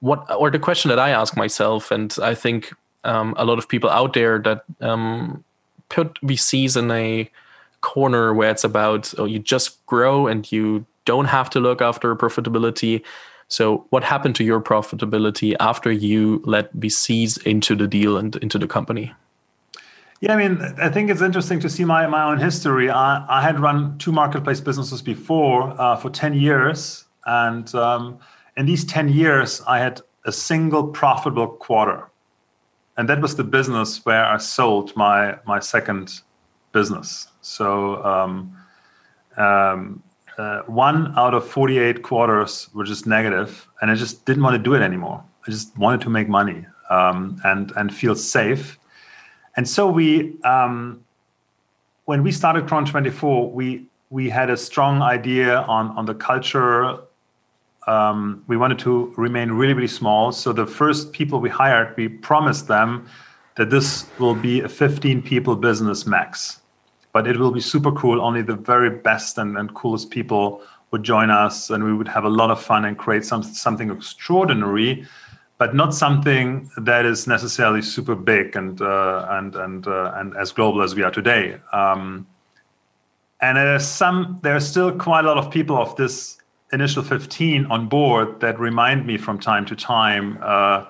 what 0.00 0.30
or 0.30 0.50
the 0.50 0.58
question 0.58 0.88
that 0.90 0.98
i 0.98 1.10
ask 1.10 1.36
myself 1.36 1.90
and 1.90 2.16
i 2.22 2.34
think 2.34 2.72
um, 3.04 3.34
a 3.36 3.44
lot 3.44 3.58
of 3.58 3.68
people 3.68 3.88
out 3.88 4.12
there 4.12 4.38
that 4.38 4.64
um, 4.80 5.42
put 5.88 6.14
vcs 6.22 6.76
in 6.76 6.90
a 6.90 7.30
corner 7.80 8.34
where 8.34 8.50
it's 8.50 8.64
about 8.64 9.14
oh, 9.18 9.24
you 9.24 9.38
just 9.38 9.84
grow 9.86 10.26
and 10.26 10.50
you 10.50 10.86
don't 11.04 11.26
have 11.26 11.48
to 11.50 11.60
look 11.60 11.80
after 11.80 12.14
profitability. 12.16 13.02
So, 13.48 13.86
what 13.90 14.02
happened 14.02 14.34
to 14.36 14.44
your 14.44 14.60
profitability 14.60 15.54
after 15.60 15.92
you 15.92 16.42
let 16.44 16.74
VCs 16.76 17.46
into 17.46 17.76
the 17.76 17.86
deal 17.86 18.16
and 18.16 18.34
into 18.36 18.58
the 18.58 18.66
company? 18.66 19.12
Yeah, 20.20 20.32
I 20.32 20.36
mean, 20.36 20.60
I 20.78 20.88
think 20.88 21.10
it's 21.10 21.20
interesting 21.20 21.60
to 21.60 21.68
see 21.68 21.84
my, 21.84 22.06
my 22.06 22.24
own 22.24 22.38
history. 22.38 22.88
I, 22.88 23.24
I 23.28 23.42
had 23.42 23.60
run 23.60 23.98
two 23.98 24.12
marketplace 24.12 24.60
businesses 24.60 25.02
before 25.02 25.78
uh, 25.80 25.96
for 25.96 26.08
10 26.08 26.34
years. 26.34 27.04
And 27.26 27.72
um, 27.74 28.18
in 28.56 28.66
these 28.66 28.84
10 28.84 29.10
years, 29.10 29.60
I 29.66 29.78
had 29.78 30.00
a 30.24 30.32
single 30.32 30.88
profitable 30.88 31.48
quarter. 31.48 32.08
And 32.96 33.08
that 33.10 33.20
was 33.20 33.36
the 33.36 33.44
business 33.44 34.04
where 34.06 34.24
I 34.24 34.38
sold 34.38 34.96
my, 34.96 35.38
my 35.46 35.60
second 35.60 36.22
business. 36.80 37.28
So 37.40 38.04
um, 38.04 38.34
um, 39.38 40.02
uh, 40.38 40.60
one 40.86 40.98
out 41.16 41.32
of 41.32 41.42
48 41.48 42.02
quarters 42.02 42.68
were 42.74 42.84
just 42.84 43.06
negative, 43.06 43.66
and 43.80 43.90
I 43.90 43.94
just 43.94 44.26
didn't 44.26 44.42
want 44.42 44.54
to 44.58 44.62
do 44.68 44.74
it 44.74 44.82
anymore. 44.82 45.24
I 45.46 45.50
just 45.50 45.76
wanted 45.78 46.02
to 46.02 46.10
make 46.10 46.28
money 46.28 46.66
um, 46.90 47.40
and 47.44 47.72
and 47.78 47.94
feel 48.00 48.14
safe. 48.14 48.78
And 49.56 49.66
so 49.66 49.82
we, 49.98 50.08
um, 50.44 51.02
when 52.04 52.22
we 52.22 52.30
started 52.30 52.68
Chrono 52.68 52.86
24, 52.86 53.50
we 53.50 53.86
we 54.10 54.28
had 54.28 54.50
a 54.50 54.56
strong 54.56 55.00
idea 55.00 55.50
on 55.76 55.84
on 55.98 56.04
the 56.04 56.14
culture. 56.14 56.98
Um, 57.86 58.44
we 58.48 58.56
wanted 58.56 58.78
to 58.80 59.14
remain 59.16 59.48
really 59.60 59.74
really 59.78 59.94
small. 60.00 60.32
So 60.32 60.52
the 60.52 60.66
first 60.66 61.12
people 61.12 61.40
we 61.40 61.50
hired, 61.62 61.96
we 61.96 62.08
promised 62.08 62.68
them 62.68 63.06
that 63.56 63.70
this 63.70 64.06
will 64.18 64.34
be 64.34 64.60
a 64.60 64.68
15 64.68 65.22
people 65.22 65.56
business 65.56 66.06
max 66.06 66.60
but 67.16 67.26
it 67.26 67.38
will 67.38 67.50
be 67.50 67.62
super 67.62 67.90
cool. 67.92 68.20
Only 68.20 68.42
the 68.42 68.56
very 68.56 68.90
best 68.90 69.38
and, 69.38 69.56
and 69.56 69.72
coolest 69.72 70.10
people 70.10 70.60
would 70.90 71.02
join 71.02 71.30
us, 71.30 71.70
and 71.70 71.82
we 71.82 71.94
would 71.94 72.08
have 72.08 72.24
a 72.24 72.28
lot 72.28 72.50
of 72.50 72.62
fun 72.62 72.84
and 72.84 72.98
create 72.98 73.24
some, 73.24 73.42
something 73.42 73.90
extraordinary, 73.90 75.06
but 75.56 75.74
not 75.74 75.94
something 75.94 76.70
that 76.76 77.06
is 77.06 77.26
necessarily 77.26 77.80
super 77.80 78.14
big 78.14 78.54
and 78.54 78.82
uh, 78.82 79.26
and 79.30 79.56
and 79.56 79.86
uh, 79.86 80.12
and 80.16 80.36
as 80.36 80.52
global 80.52 80.82
as 80.82 80.94
we 80.94 81.02
are 81.04 81.10
today. 81.10 81.58
Um, 81.72 82.26
and 83.40 83.56
there's 83.56 83.86
some, 83.86 84.38
there's 84.42 84.66
still 84.68 84.92
quite 84.92 85.24
a 85.24 85.28
lot 85.28 85.38
of 85.38 85.50
people 85.50 85.78
of 85.78 85.96
this 85.96 86.36
initial 86.74 87.02
15 87.02 87.64
on 87.66 87.88
board 87.88 88.40
that 88.40 88.60
remind 88.60 89.06
me 89.06 89.16
from 89.16 89.38
time 89.38 89.64
to 89.64 89.74
time 89.74 90.36
uh, 90.42 90.84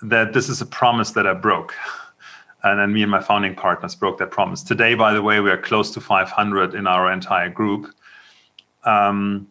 that 0.00 0.32
this 0.32 0.48
is 0.48 0.62
a 0.62 0.66
promise 0.66 1.10
that 1.10 1.26
I 1.26 1.34
broke. 1.34 1.74
and 2.62 2.80
then 2.80 2.92
me 2.92 3.02
and 3.02 3.10
my 3.10 3.20
founding 3.20 3.54
partners 3.54 3.94
broke 3.94 4.18
that 4.18 4.30
promise. 4.30 4.62
Today, 4.62 4.94
by 4.94 5.12
the 5.12 5.22
way, 5.22 5.40
we 5.40 5.50
are 5.50 5.58
close 5.58 5.90
to 5.92 6.00
500 6.00 6.74
in 6.74 6.86
our 6.86 7.12
entire 7.12 7.48
group. 7.48 7.94
Um, 8.84 9.48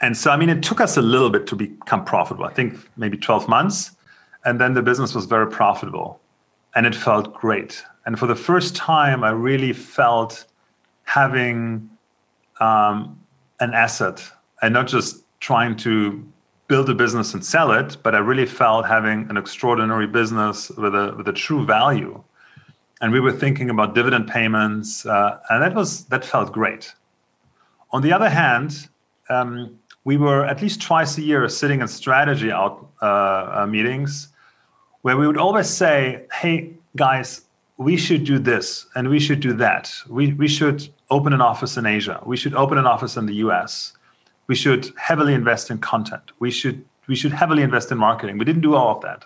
and 0.00 0.16
so, 0.16 0.30
I 0.30 0.36
mean, 0.36 0.48
it 0.48 0.62
took 0.62 0.80
us 0.80 0.96
a 0.96 1.02
little 1.02 1.30
bit 1.30 1.46
to 1.48 1.56
become 1.56 2.04
profitable. 2.04 2.44
I 2.44 2.52
think 2.52 2.76
maybe 2.96 3.16
12 3.16 3.48
months. 3.48 3.92
And 4.44 4.60
then 4.60 4.74
the 4.74 4.82
business 4.82 5.14
was 5.14 5.26
very 5.26 5.48
profitable 5.48 6.20
and 6.74 6.86
it 6.86 6.94
felt 6.94 7.34
great. 7.34 7.82
And 8.04 8.18
for 8.18 8.26
the 8.26 8.36
first 8.36 8.76
time, 8.76 9.24
I 9.24 9.30
really 9.30 9.72
felt 9.72 10.44
having 11.04 11.88
um, 12.60 13.18
an 13.60 13.72
asset 13.72 14.22
and 14.62 14.74
not 14.74 14.86
just 14.86 15.24
trying 15.40 15.76
to 15.76 16.24
build 16.68 16.90
a 16.90 16.94
business 16.94 17.32
and 17.34 17.44
sell 17.44 17.70
it, 17.72 17.96
but 18.02 18.14
I 18.14 18.18
really 18.18 18.46
felt 18.46 18.86
having 18.86 19.28
an 19.30 19.36
extraordinary 19.36 20.06
business 20.06 20.70
with 20.70 20.94
a 20.94 21.14
with 21.16 21.28
a 21.28 21.32
true 21.32 21.64
value. 21.64 22.22
And 23.00 23.12
we 23.12 23.20
were 23.20 23.32
thinking 23.32 23.68
about 23.70 23.94
dividend 23.94 24.28
payments, 24.28 25.04
uh, 25.06 25.38
and 25.50 25.62
that 25.62 25.74
was 25.74 26.06
that 26.06 26.24
felt 26.24 26.52
great. 26.52 26.94
On 27.92 28.02
the 28.02 28.12
other 28.12 28.28
hand, 28.28 28.88
um, 29.28 29.78
we 30.04 30.16
were 30.16 30.44
at 30.44 30.62
least 30.62 30.80
twice 30.80 31.18
a 31.18 31.22
year 31.22 31.48
sitting 31.48 31.80
in 31.80 31.88
strategy 31.88 32.50
out 32.50 32.88
uh, 33.02 33.06
uh, 33.06 33.66
meetings, 33.68 34.28
where 35.02 35.16
we 35.16 35.26
would 35.26 35.36
always 35.36 35.68
say, 35.68 36.24
"Hey 36.32 36.72
guys, 36.96 37.42
we 37.76 37.96
should 37.96 38.24
do 38.24 38.38
this 38.38 38.86
and 38.94 39.08
we 39.08 39.20
should 39.20 39.40
do 39.40 39.52
that. 39.54 39.92
We 40.08 40.32
we 40.32 40.48
should 40.48 40.88
open 41.10 41.32
an 41.32 41.40
office 41.40 41.76
in 41.76 41.86
Asia. 41.86 42.20
We 42.24 42.36
should 42.36 42.54
open 42.54 42.78
an 42.78 42.86
office 42.86 43.16
in 43.16 43.26
the 43.26 43.34
U.S." 43.46 43.92
we 44.46 44.54
should 44.54 44.92
heavily 44.96 45.34
invest 45.34 45.70
in 45.70 45.78
content. 45.78 46.32
We 46.38 46.50
should 46.50 46.84
we 47.06 47.14
should 47.14 47.32
heavily 47.32 47.62
invest 47.62 47.92
in 47.92 47.98
marketing. 47.98 48.38
We 48.38 48.44
didn't 48.44 48.62
do 48.62 48.74
all 48.74 48.96
of 48.96 49.02
that. 49.02 49.24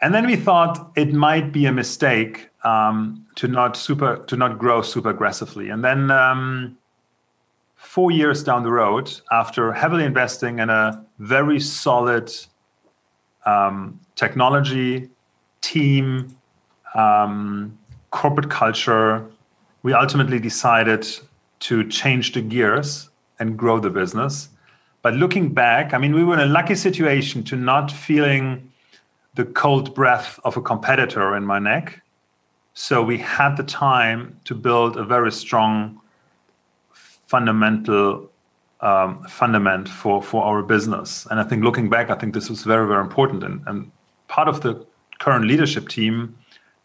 And 0.00 0.14
then 0.14 0.26
we 0.26 0.36
thought 0.36 0.92
it 0.96 1.12
might 1.12 1.52
be 1.52 1.66
a 1.66 1.72
mistake 1.72 2.48
um, 2.64 3.26
to 3.34 3.48
not 3.48 3.76
super 3.76 4.16
to 4.16 4.36
not 4.36 4.58
grow 4.58 4.82
super 4.82 5.10
aggressively. 5.10 5.68
And 5.68 5.84
then 5.84 6.10
um, 6.10 6.78
four 7.76 8.10
years 8.10 8.42
down 8.42 8.62
the 8.62 8.70
road, 8.70 9.12
after 9.30 9.72
heavily 9.72 10.04
investing 10.04 10.58
in 10.58 10.70
a 10.70 11.04
very 11.18 11.60
solid 11.60 12.32
um, 13.44 14.00
technology 14.14 15.10
team, 15.60 16.36
um, 16.94 17.78
corporate 18.10 18.50
culture, 18.50 19.26
we 19.82 19.92
ultimately 19.92 20.38
decided 20.38 21.06
to 21.60 21.86
change 21.88 22.32
the 22.32 22.40
gears 22.40 23.09
and 23.40 23.58
grow 23.58 23.80
the 23.80 23.90
business. 23.90 24.50
But 25.02 25.14
looking 25.14 25.52
back, 25.54 25.94
I 25.94 25.98
mean, 25.98 26.14
we 26.14 26.22
were 26.22 26.34
in 26.34 26.40
a 26.40 26.52
lucky 26.52 26.74
situation 26.74 27.42
to 27.44 27.56
not 27.56 27.90
feeling 27.90 28.70
the 29.34 29.44
cold 29.44 29.94
breath 29.94 30.38
of 30.44 30.56
a 30.56 30.62
competitor 30.62 31.36
in 31.36 31.44
my 31.44 31.58
neck. 31.58 32.02
So 32.74 33.02
we 33.02 33.18
had 33.18 33.56
the 33.56 33.62
time 33.62 34.38
to 34.44 34.54
build 34.54 34.96
a 34.96 35.04
very 35.04 35.32
strong 35.32 36.00
fundamental 37.26 38.30
um, 38.80 39.22
fundament 39.24 39.88
for 39.88 40.22
for 40.22 40.42
our 40.44 40.62
business. 40.62 41.26
And 41.30 41.38
I 41.38 41.44
think 41.44 41.62
looking 41.62 41.88
back, 41.90 42.10
I 42.10 42.14
think 42.14 42.34
this 42.34 42.48
was 42.48 42.62
very 42.64 42.86
very 42.86 43.02
important. 43.02 43.44
And, 43.44 43.62
and 43.66 43.90
part 44.28 44.48
of 44.48 44.60
the 44.60 44.84
current 45.18 45.46
leadership 45.46 45.88
team 45.88 46.36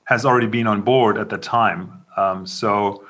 has 0.06 0.26
already 0.26 0.48
been 0.48 0.68
on 0.68 0.82
board 0.82 1.18
at 1.18 1.30
the 1.30 1.38
time. 1.38 2.06
Um, 2.18 2.46
so 2.46 3.06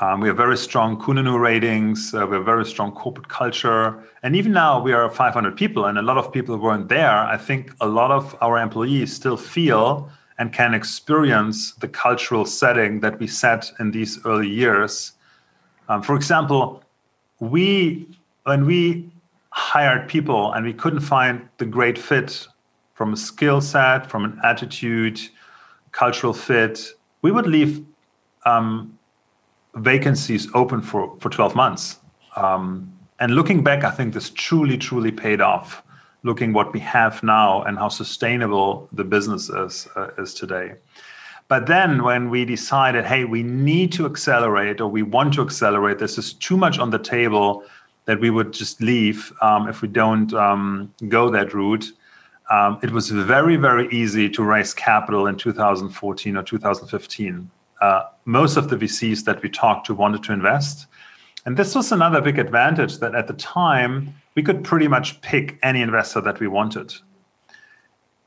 um, 0.00 0.20
we 0.20 0.28
have 0.28 0.36
very 0.36 0.56
strong 0.56 0.96
Kununu 0.96 1.40
ratings. 1.40 2.14
Uh, 2.14 2.24
we 2.26 2.36
have 2.36 2.44
very 2.44 2.64
strong 2.64 2.92
corporate 2.92 3.28
culture. 3.28 3.98
And 4.22 4.36
even 4.36 4.52
now, 4.52 4.80
we 4.80 4.92
are 4.92 5.10
500 5.10 5.56
people, 5.56 5.86
and 5.86 5.98
a 5.98 6.02
lot 6.02 6.16
of 6.18 6.32
people 6.32 6.56
weren't 6.56 6.88
there. 6.88 7.10
I 7.10 7.36
think 7.36 7.72
a 7.80 7.88
lot 7.88 8.12
of 8.12 8.36
our 8.40 8.58
employees 8.58 9.12
still 9.12 9.36
feel 9.36 10.08
and 10.38 10.52
can 10.52 10.72
experience 10.72 11.72
the 11.74 11.88
cultural 11.88 12.44
setting 12.44 13.00
that 13.00 13.18
we 13.18 13.26
set 13.26 13.72
in 13.80 13.90
these 13.90 14.24
early 14.24 14.48
years. 14.48 15.12
Um, 15.88 16.02
for 16.02 16.14
example, 16.14 16.84
we 17.40 18.06
when 18.44 18.66
we 18.66 19.10
hired 19.50 20.08
people 20.08 20.52
and 20.52 20.64
we 20.64 20.72
couldn't 20.72 21.00
find 21.00 21.48
the 21.58 21.66
great 21.66 21.98
fit 21.98 22.46
from 22.94 23.12
a 23.12 23.16
skill 23.16 23.60
set, 23.60 24.08
from 24.08 24.24
an 24.24 24.40
attitude, 24.44 25.20
cultural 25.92 26.32
fit, 26.32 26.92
we 27.22 27.30
would 27.30 27.46
leave 27.46 27.84
um, 28.46 28.97
vacancies 29.76 30.48
open 30.54 30.80
for, 30.80 31.16
for 31.20 31.28
12 31.28 31.54
months. 31.54 31.98
Um, 32.36 32.92
and 33.20 33.34
looking 33.34 33.64
back, 33.64 33.84
I 33.84 33.90
think 33.90 34.14
this 34.14 34.30
truly, 34.30 34.78
truly 34.78 35.10
paid 35.10 35.40
off. 35.40 35.82
Looking 36.24 36.52
what 36.52 36.72
we 36.72 36.80
have 36.80 37.22
now 37.22 37.62
and 37.62 37.78
how 37.78 37.88
sustainable 37.88 38.88
the 38.92 39.04
business 39.04 39.48
is 39.48 39.86
uh, 39.94 40.08
is 40.18 40.34
today. 40.34 40.74
But 41.46 41.66
then 41.66 42.02
when 42.02 42.28
we 42.28 42.44
decided, 42.44 43.04
hey, 43.06 43.24
we 43.24 43.42
need 43.42 43.92
to 43.92 44.04
accelerate 44.04 44.80
or 44.80 44.88
we 44.88 45.02
want 45.02 45.34
to 45.34 45.42
accelerate, 45.42 45.98
this 45.98 46.18
is 46.18 46.34
too 46.34 46.56
much 46.56 46.78
on 46.78 46.90
the 46.90 46.98
table 46.98 47.64
that 48.04 48.20
we 48.20 48.30
would 48.30 48.52
just 48.52 48.82
leave 48.82 49.32
um, 49.40 49.68
if 49.68 49.80
we 49.80 49.88
don't 49.88 50.34
um, 50.34 50.92
go 51.08 51.30
that 51.30 51.54
route. 51.54 51.86
Um, 52.50 52.78
it 52.82 52.90
was 52.90 53.10
very, 53.10 53.56
very 53.56 53.88
easy 53.90 54.28
to 54.30 54.42
raise 54.42 54.74
capital 54.74 55.26
in 55.26 55.36
2014 55.36 56.36
or 56.36 56.42
2015 56.42 57.50
uh, 57.80 58.04
most 58.24 58.56
of 58.56 58.68
the 58.68 58.76
VCs 58.76 59.24
that 59.24 59.42
we 59.42 59.48
talked 59.48 59.86
to 59.86 59.94
wanted 59.94 60.22
to 60.24 60.32
invest. 60.32 60.86
And 61.46 61.56
this 61.56 61.74
was 61.74 61.92
another 61.92 62.20
big 62.20 62.38
advantage 62.38 62.98
that 62.98 63.14
at 63.14 63.26
the 63.26 63.32
time 63.34 64.14
we 64.34 64.42
could 64.42 64.64
pretty 64.64 64.88
much 64.88 65.20
pick 65.20 65.58
any 65.62 65.80
investor 65.80 66.20
that 66.20 66.40
we 66.40 66.48
wanted. 66.48 66.92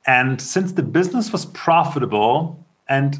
And 0.07 0.41
since 0.41 0.71
the 0.71 0.83
business 0.83 1.31
was 1.31 1.45
profitable 1.47 2.63
and 2.89 3.19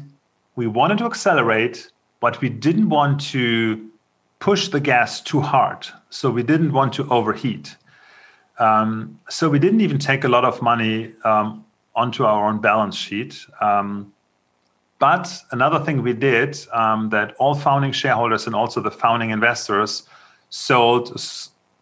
we 0.56 0.66
wanted 0.66 0.98
to 0.98 1.04
accelerate, 1.04 1.90
but 2.20 2.40
we 2.40 2.48
didn't 2.48 2.88
want 2.88 3.20
to 3.32 3.88
push 4.40 4.68
the 4.68 4.80
gas 4.80 5.20
too 5.20 5.40
hard. 5.40 5.86
So 6.10 6.30
we 6.30 6.42
didn't 6.42 6.72
want 6.72 6.92
to 6.94 7.08
overheat. 7.08 7.76
Um, 8.58 9.20
so 9.28 9.48
we 9.48 9.58
didn't 9.58 9.80
even 9.80 9.98
take 9.98 10.24
a 10.24 10.28
lot 10.28 10.44
of 10.44 10.60
money 10.60 11.12
um, 11.24 11.64
onto 11.94 12.24
our 12.24 12.48
own 12.48 12.60
balance 12.60 12.96
sheet. 12.96 13.46
Um, 13.60 14.12
but 15.02 15.42
another 15.50 15.80
thing 15.84 16.00
we 16.00 16.12
did 16.12 16.56
um, 16.72 17.08
that 17.08 17.34
all 17.40 17.56
founding 17.56 17.90
shareholders 17.90 18.46
and 18.46 18.54
also 18.54 18.80
the 18.80 18.92
founding 18.92 19.30
investors 19.30 20.04
sold 20.48 21.10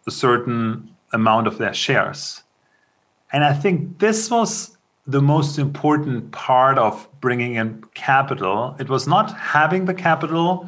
a 0.07 0.11
certain 0.11 0.89
amount 1.13 1.45
of 1.45 1.59
their 1.59 1.71
shares. 1.71 2.41
And 3.31 3.43
I 3.43 3.53
think 3.53 3.99
this 3.99 4.31
was 4.31 4.75
the 5.05 5.21
most 5.21 5.59
important 5.59 6.31
part 6.31 6.79
of 6.79 7.07
bringing 7.19 7.53
in 7.57 7.83
capital. 7.93 8.75
It 8.79 8.89
was 8.89 9.07
not 9.07 9.37
having 9.37 9.85
the 9.85 9.93
capital, 9.93 10.67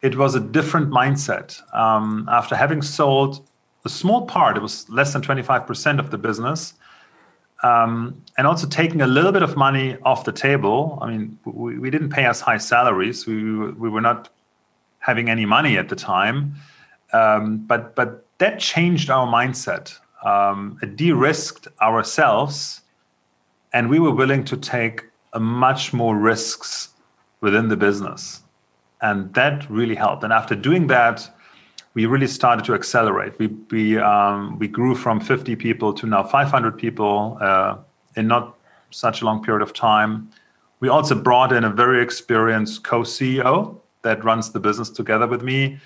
it 0.00 0.16
was 0.16 0.36
a 0.36 0.40
different 0.40 0.90
mindset. 0.90 1.60
Um, 1.74 2.28
after 2.30 2.54
having 2.54 2.80
sold 2.80 3.44
a 3.84 3.88
small 3.88 4.24
part, 4.24 4.56
it 4.56 4.62
was 4.62 4.88
less 4.88 5.14
than 5.14 5.22
25% 5.22 5.98
of 5.98 6.12
the 6.12 6.18
business, 6.18 6.74
um, 7.62 8.22
and 8.36 8.46
also 8.46 8.66
taking 8.66 9.02
a 9.02 9.06
little 9.06 9.32
bit 9.32 9.42
of 9.42 9.56
money 9.56 9.96
off 10.02 10.24
the 10.24 10.32
table. 10.32 10.98
I 11.02 11.10
mean, 11.10 11.38
we, 11.44 11.78
we 11.78 11.90
didn't 11.90 12.10
pay 12.10 12.26
us 12.26 12.40
high 12.40 12.58
salaries. 12.58 13.26
We, 13.26 13.72
we 13.72 13.88
were 13.88 14.00
not 14.00 14.28
having 15.00 15.28
any 15.28 15.46
money 15.46 15.76
at 15.78 15.88
the 15.88 15.96
time. 15.96 16.54
Um, 17.12 17.58
but, 17.58 17.94
but 17.94 18.26
that 18.38 18.60
changed 18.60 19.10
our 19.10 19.26
mindset. 19.26 19.96
Um, 20.24 20.78
it 20.82 20.96
de 20.96 21.12
risked 21.12 21.68
ourselves, 21.80 22.82
and 23.72 23.88
we 23.88 23.98
were 23.98 24.10
willing 24.12 24.44
to 24.44 24.56
take 24.56 25.04
a 25.32 25.40
much 25.40 25.92
more 25.92 26.16
risks 26.16 26.90
within 27.40 27.68
the 27.68 27.76
business. 27.76 28.42
And 29.00 29.32
that 29.34 29.68
really 29.70 29.94
helped. 29.94 30.24
And 30.24 30.32
after 30.32 30.54
doing 30.56 30.88
that, 30.88 31.30
we 31.98 32.06
really 32.06 32.28
started 32.28 32.64
to 32.64 32.74
accelerate. 32.74 33.36
We 33.40 33.48
we 33.72 33.98
um, 33.98 34.56
we 34.60 34.68
grew 34.68 34.94
from 34.94 35.18
50 35.18 35.56
people 35.56 35.92
to 35.94 36.06
now 36.06 36.22
500 36.22 36.78
people 36.78 37.36
uh, 37.40 37.76
in 38.14 38.28
not 38.28 38.54
such 38.90 39.20
a 39.20 39.24
long 39.24 39.42
period 39.42 39.62
of 39.62 39.72
time. 39.72 40.30
We 40.78 40.88
also 40.88 41.16
brought 41.16 41.52
in 41.52 41.64
a 41.64 41.70
very 41.70 42.00
experienced 42.00 42.84
co-CEO 42.84 43.80
that 44.02 44.22
runs 44.22 44.52
the 44.52 44.60
business 44.60 44.90
together 44.90 45.26
with 45.26 45.42
me. 45.42 45.80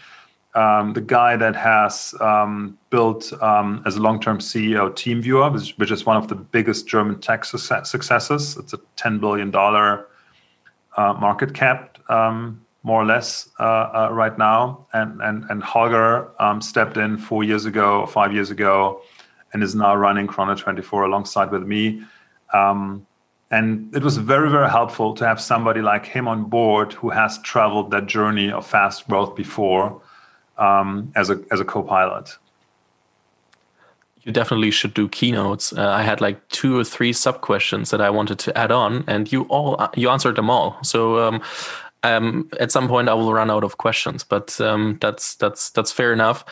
Um, 0.54 0.92
the 0.92 1.00
guy 1.00 1.34
that 1.38 1.56
has 1.56 2.14
um, 2.20 2.76
built 2.90 3.32
um, 3.40 3.82
as 3.86 3.96
a 3.96 4.02
long-term 4.02 4.38
CEO 4.40 4.90
TeamViewer, 4.90 5.50
which, 5.54 5.70
which, 5.78 5.90
is 5.90 6.04
one 6.04 6.18
of 6.18 6.28
the 6.28 6.34
biggest 6.34 6.86
German 6.86 7.20
tech 7.20 7.46
success, 7.46 7.90
successes. 7.90 8.58
It's 8.58 8.74
a 8.74 8.80
$10 8.98 9.18
billion 9.18 9.50
uh, 9.56 11.14
market 11.14 11.54
cap 11.54 11.98
um, 12.10 12.61
more 12.82 13.00
or 13.00 13.04
less 13.04 13.48
uh, 13.60 13.62
uh, 13.62 14.08
right 14.12 14.36
now. 14.38 14.86
And 14.92 15.20
and 15.20 15.44
and 15.50 15.62
Holger 15.62 16.30
um, 16.42 16.60
stepped 16.60 16.96
in 16.96 17.18
four 17.18 17.44
years 17.44 17.64
ago, 17.64 18.06
five 18.06 18.32
years 18.32 18.50
ago, 18.50 19.02
and 19.52 19.62
is 19.62 19.74
now 19.74 19.94
running 19.94 20.26
Chrono 20.26 20.54
24 20.54 21.04
alongside 21.04 21.50
with 21.50 21.62
me. 21.62 22.02
Um, 22.52 23.06
and 23.50 23.94
it 23.94 24.02
was 24.02 24.16
very 24.16 24.50
very 24.50 24.70
helpful 24.70 25.14
to 25.14 25.26
have 25.26 25.40
somebody 25.40 25.82
like 25.82 26.06
him 26.06 26.26
on 26.26 26.44
board 26.44 26.92
who 26.94 27.10
has 27.10 27.38
traveled 27.42 27.90
that 27.90 28.06
journey 28.06 28.50
of 28.50 28.66
fast 28.66 29.06
growth 29.08 29.36
before 29.36 30.00
um, 30.58 31.12
as 31.14 31.30
a 31.30 31.40
as 31.50 31.60
a 31.60 31.64
co-pilot 31.64 32.38
you 34.24 34.32
definitely 34.32 34.70
should 34.70 34.94
do 34.94 35.08
keynotes. 35.08 35.72
Uh, 35.72 35.88
I 35.88 36.02
had 36.02 36.20
like 36.20 36.48
two 36.48 36.78
or 36.78 36.84
three 36.84 37.12
sub 37.12 37.40
questions 37.40 37.90
that 37.90 38.00
I 38.00 38.10
wanted 38.10 38.38
to 38.40 38.56
add 38.56 38.70
on, 38.70 39.04
and 39.06 39.30
you 39.32 39.42
all 39.44 39.88
you 39.96 40.10
answered 40.10 40.36
them 40.36 40.48
all. 40.48 40.78
So 40.82 41.18
um, 41.18 41.42
um, 42.02 42.48
at 42.58 42.72
some 42.72 42.88
point 42.88 43.08
I 43.08 43.14
will 43.14 43.32
run 43.32 43.50
out 43.50 43.64
of 43.64 43.78
questions, 43.78 44.24
but 44.24 44.60
um, 44.60 44.98
that's 45.00 45.36
that's 45.36 45.70
that's 45.70 45.92
fair 45.92 46.12
enough. 46.12 46.44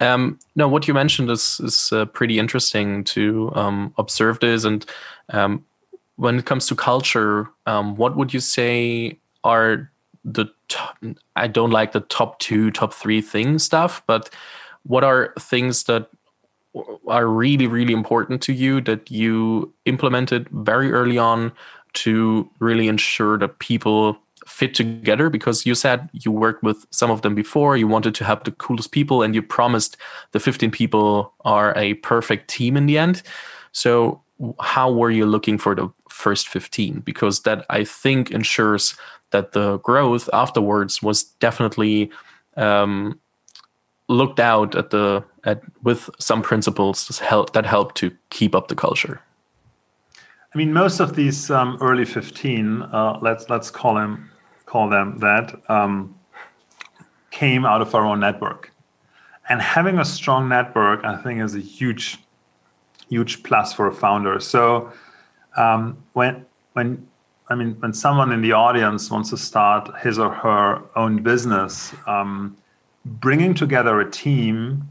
Um, 0.00 0.38
no, 0.56 0.66
what 0.68 0.88
you 0.88 0.94
mentioned 0.94 1.30
is 1.30 1.60
is 1.60 1.92
uh, 1.92 2.06
pretty 2.06 2.38
interesting 2.38 3.04
to 3.04 3.52
um, 3.54 3.94
observe 3.98 4.40
this. 4.40 4.64
And 4.64 4.84
um, 5.30 5.64
when 6.16 6.38
it 6.38 6.46
comes 6.46 6.66
to 6.68 6.74
culture, 6.74 7.48
um, 7.66 7.96
what 7.96 8.16
would 8.16 8.32
you 8.34 8.40
say 8.40 9.18
are 9.44 9.90
the 10.24 10.46
top, 10.68 10.98
I 11.36 11.46
don't 11.46 11.70
like 11.70 11.92
the 11.92 12.00
top 12.00 12.38
two, 12.40 12.70
top 12.70 12.92
three 12.92 13.22
things 13.22 13.64
stuff, 13.64 14.02
but 14.06 14.30
what 14.82 15.04
are 15.04 15.32
things 15.38 15.84
that 15.84 16.10
are 17.08 17.26
really 17.26 17.66
really 17.66 17.92
important 17.92 18.40
to 18.42 18.52
you 18.52 18.80
that 18.80 19.10
you 19.10 19.72
implemented 19.86 20.48
very 20.50 20.92
early 20.92 21.18
on 21.18 21.50
to 21.92 22.48
really 22.60 22.86
ensure 22.86 23.36
that 23.38 23.58
people 23.58 24.16
fit 24.50 24.74
together 24.74 25.30
because 25.30 25.64
you 25.64 25.74
said 25.74 26.08
you 26.12 26.30
worked 26.32 26.62
with 26.62 26.86
some 26.90 27.10
of 27.10 27.22
them 27.22 27.34
before 27.34 27.76
you 27.76 27.88
wanted 27.88 28.14
to 28.14 28.24
have 28.24 28.42
the 28.44 28.52
coolest 28.52 28.92
people 28.92 29.22
and 29.22 29.34
you 29.34 29.42
promised 29.42 29.96
the 30.32 30.40
15 30.40 30.70
people 30.70 31.32
are 31.44 31.76
a 31.76 31.94
perfect 31.94 32.48
team 32.48 32.76
in 32.76 32.86
the 32.86 32.98
end. 32.98 33.22
So 33.72 34.22
how 34.58 34.92
were 34.92 35.10
you 35.10 35.26
looking 35.26 35.58
for 35.58 35.74
the 35.74 35.88
first 36.08 36.48
15 36.48 37.00
because 37.00 37.42
that 37.42 37.64
i 37.68 37.84
think 37.84 38.30
ensures 38.30 38.96
that 39.30 39.52
the 39.52 39.78
growth 39.78 40.28
afterwards 40.32 41.02
was 41.02 41.24
definitely 41.40 42.10
um, 42.56 43.18
looked 44.08 44.40
out 44.40 44.74
at 44.74 44.90
the 44.90 45.24
at 45.44 45.62
with 45.82 46.10
some 46.18 46.42
principles 46.42 47.06
that 47.06 47.18
help 47.18 47.52
that 47.52 47.64
help 47.64 47.94
to 47.94 48.10
keep 48.30 48.54
up 48.54 48.68
the 48.68 48.74
culture. 48.74 49.20
I 50.52 50.58
mean, 50.58 50.72
most 50.72 50.98
of 50.98 51.14
these 51.14 51.48
um, 51.48 51.78
early 51.80 52.04
15, 52.04 52.82
uh, 52.82 53.18
let's 53.22 53.48
let's 53.48 53.70
call 53.70 53.94
them 53.94 54.30
call 54.70 54.88
them 54.88 55.18
that, 55.18 55.46
um, 55.68 55.92
came 57.30 57.62
out 57.72 57.80
of 57.82 57.94
our 57.94 58.04
own 58.10 58.20
network. 58.20 58.62
And 59.48 59.60
having 59.60 59.98
a 59.98 60.04
strong 60.04 60.48
network, 60.48 61.04
I 61.04 61.16
think, 61.22 61.40
is 61.46 61.54
a 61.62 61.64
huge, 61.78 62.18
huge 63.08 63.42
plus 63.42 63.72
for 63.76 63.86
a 63.88 63.94
founder. 64.04 64.38
So 64.40 64.92
um, 65.56 65.80
when 66.12 66.46
when 66.74 66.88
I 67.50 67.56
mean, 67.56 67.72
when 67.80 67.92
someone 67.92 68.30
in 68.30 68.42
the 68.42 68.52
audience 68.52 69.10
wants 69.10 69.30
to 69.30 69.36
start 69.36 69.90
his 70.04 70.18
or 70.20 70.32
her 70.32 70.82
own 70.94 71.22
business, 71.22 71.92
um, 72.06 72.56
bringing 73.04 73.54
together 73.54 74.00
a 74.00 74.08
team 74.08 74.88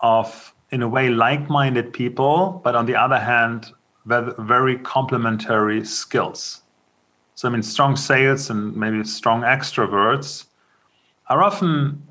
of, 0.00 0.52
in 0.72 0.82
a 0.82 0.88
way, 0.88 1.08
like 1.08 1.48
minded 1.48 1.92
people, 1.92 2.60
but 2.64 2.74
on 2.74 2.86
the 2.86 2.96
other 2.96 3.20
hand, 3.20 3.72
very 4.06 4.76
complementary 4.78 5.84
skills. 5.84 6.62
So 7.38 7.46
I 7.46 7.52
mean, 7.52 7.62
strong 7.62 7.94
sales 7.94 8.50
and 8.50 8.74
maybe 8.74 9.04
strong 9.04 9.42
extroverts 9.42 10.46
are 11.28 11.40
often 11.40 12.02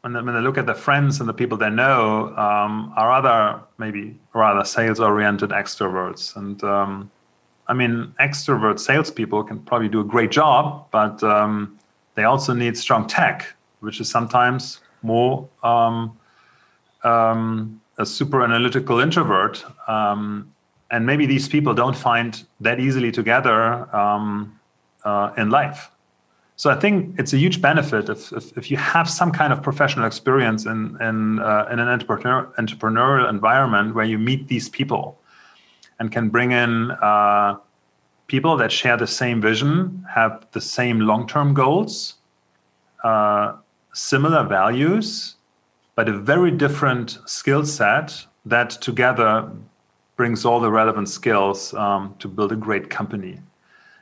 when 0.00 0.14
they, 0.14 0.22
when 0.22 0.34
they 0.34 0.40
look 0.40 0.56
at 0.56 0.64
their 0.64 0.74
friends 0.74 1.20
and 1.20 1.28
the 1.28 1.34
people 1.34 1.58
they 1.58 1.68
know, 1.68 2.34
um, 2.34 2.90
are 2.96 3.12
other 3.12 3.60
maybe 3.76 4.18
rather 4.32 4.64
sales-oriented 4.64 5.50
extroverts. 5.50 6.34
And 6.34 6.64
um, 6.64 7.10
I 7.66 7.74
mean, 7.74 8.14
extrovert 8.18 8.80
salespeople 8.80 9.44
can 9.44 9.58
probably 9.58 9.90
do 9.90 10.00
a 10.00 10.04
great 10.14 10.30
job, 10.30 10.86
but 10.92 11.22
um, 11.22 11.78
they 12.14 12.24
also 12.24 12.54
need 12.54 12.78
strong 12.78 13.06
tech, 13.06 13.54
which 13.80 14.00
is 14.00 14.08
sometimes 14.08 14.80
more 15.02 15.46
um, 15.62 16.18
um, 17.04 17.82
a 17.98 18.06
super 18.06 18.42
analytical 18.42 18.98
introvert. 18.98 19.62
Um, 19.86 20.54
and 20.90 21.04
maybe 21.06 21.26
these 21.26 21.48
people 21.48 21.74
don't 21.74 21.96
find 21.96 22.44
that 22.60 22.80
easily 22.80 23.12
together 23.12 23.94
um, 23.94 24.58
uh, 25.04 25.32
in 25.36 25.50
life. 25.50 25.90
So 26.56 26.70
I 26.70 26.74
think 26.74 27.18
it's 27.20 27.32
a 27.32 27.38
huge 27.38 27.62
benefit 27.62 28.08
if, 28.08 28.32
if, 28.32 28.58
if 28.58 28.70
you 28.70 28.76
have 28.78 29.08
some 29.08 29.30
kind 29.30 29.52
of 29.52 29.62
professional 29.62 30.06
experience 30.06 30.66
in, 30.66 31.00
in, 31.00 31.38
uh, 31.38 31.68
in 31.70 31.78
an 31.78 31.86
entrepreneur, 31.88 32.52
entrepreneurial 32.58 33.28
environment 33.30 33.94
where 33.94 34.04
you 34.04 34.18
meet 34.18 34.48
these 34.48 34.68
people 34.68 35.20
and 36.00 36.10
can 36.10 36.30
bring 36.30 36.50
in 36.50 36.90
uh, 36.90 37.56
people 38.26 38.56
that 38.56 38.72
share 38.72 38.96
the 38.96 39.06
same 39.06 39.40
vision, 39.40 40.04
have 40.08 40.46
the 40.50 40.60
same 40.60 40.98
long 40.98 41.28
term 41.28 41.54
goals, 41.54 42.14
uh, 43.04 43.54
similar 43.92 44.42
values, 44.42 45.36
but 45.94 46.08
a 46.08 46.18
very 46.18 46.50
different 46.50 47.18
skill 47.26 47.64
set 47.64 48.26
that 48.44 48.70
together 48.70 49.48
brings 50.18 50.44
all 50.44 50.60
the 50.60 50.70
relevant 50.70 51.08
skills 51.08 51.72
um, 51.74 52.14
to 52.18 52.26
build 52.28 52.50
a 52.50 52.56
great 52.56 52.90
company. 52.90 53.40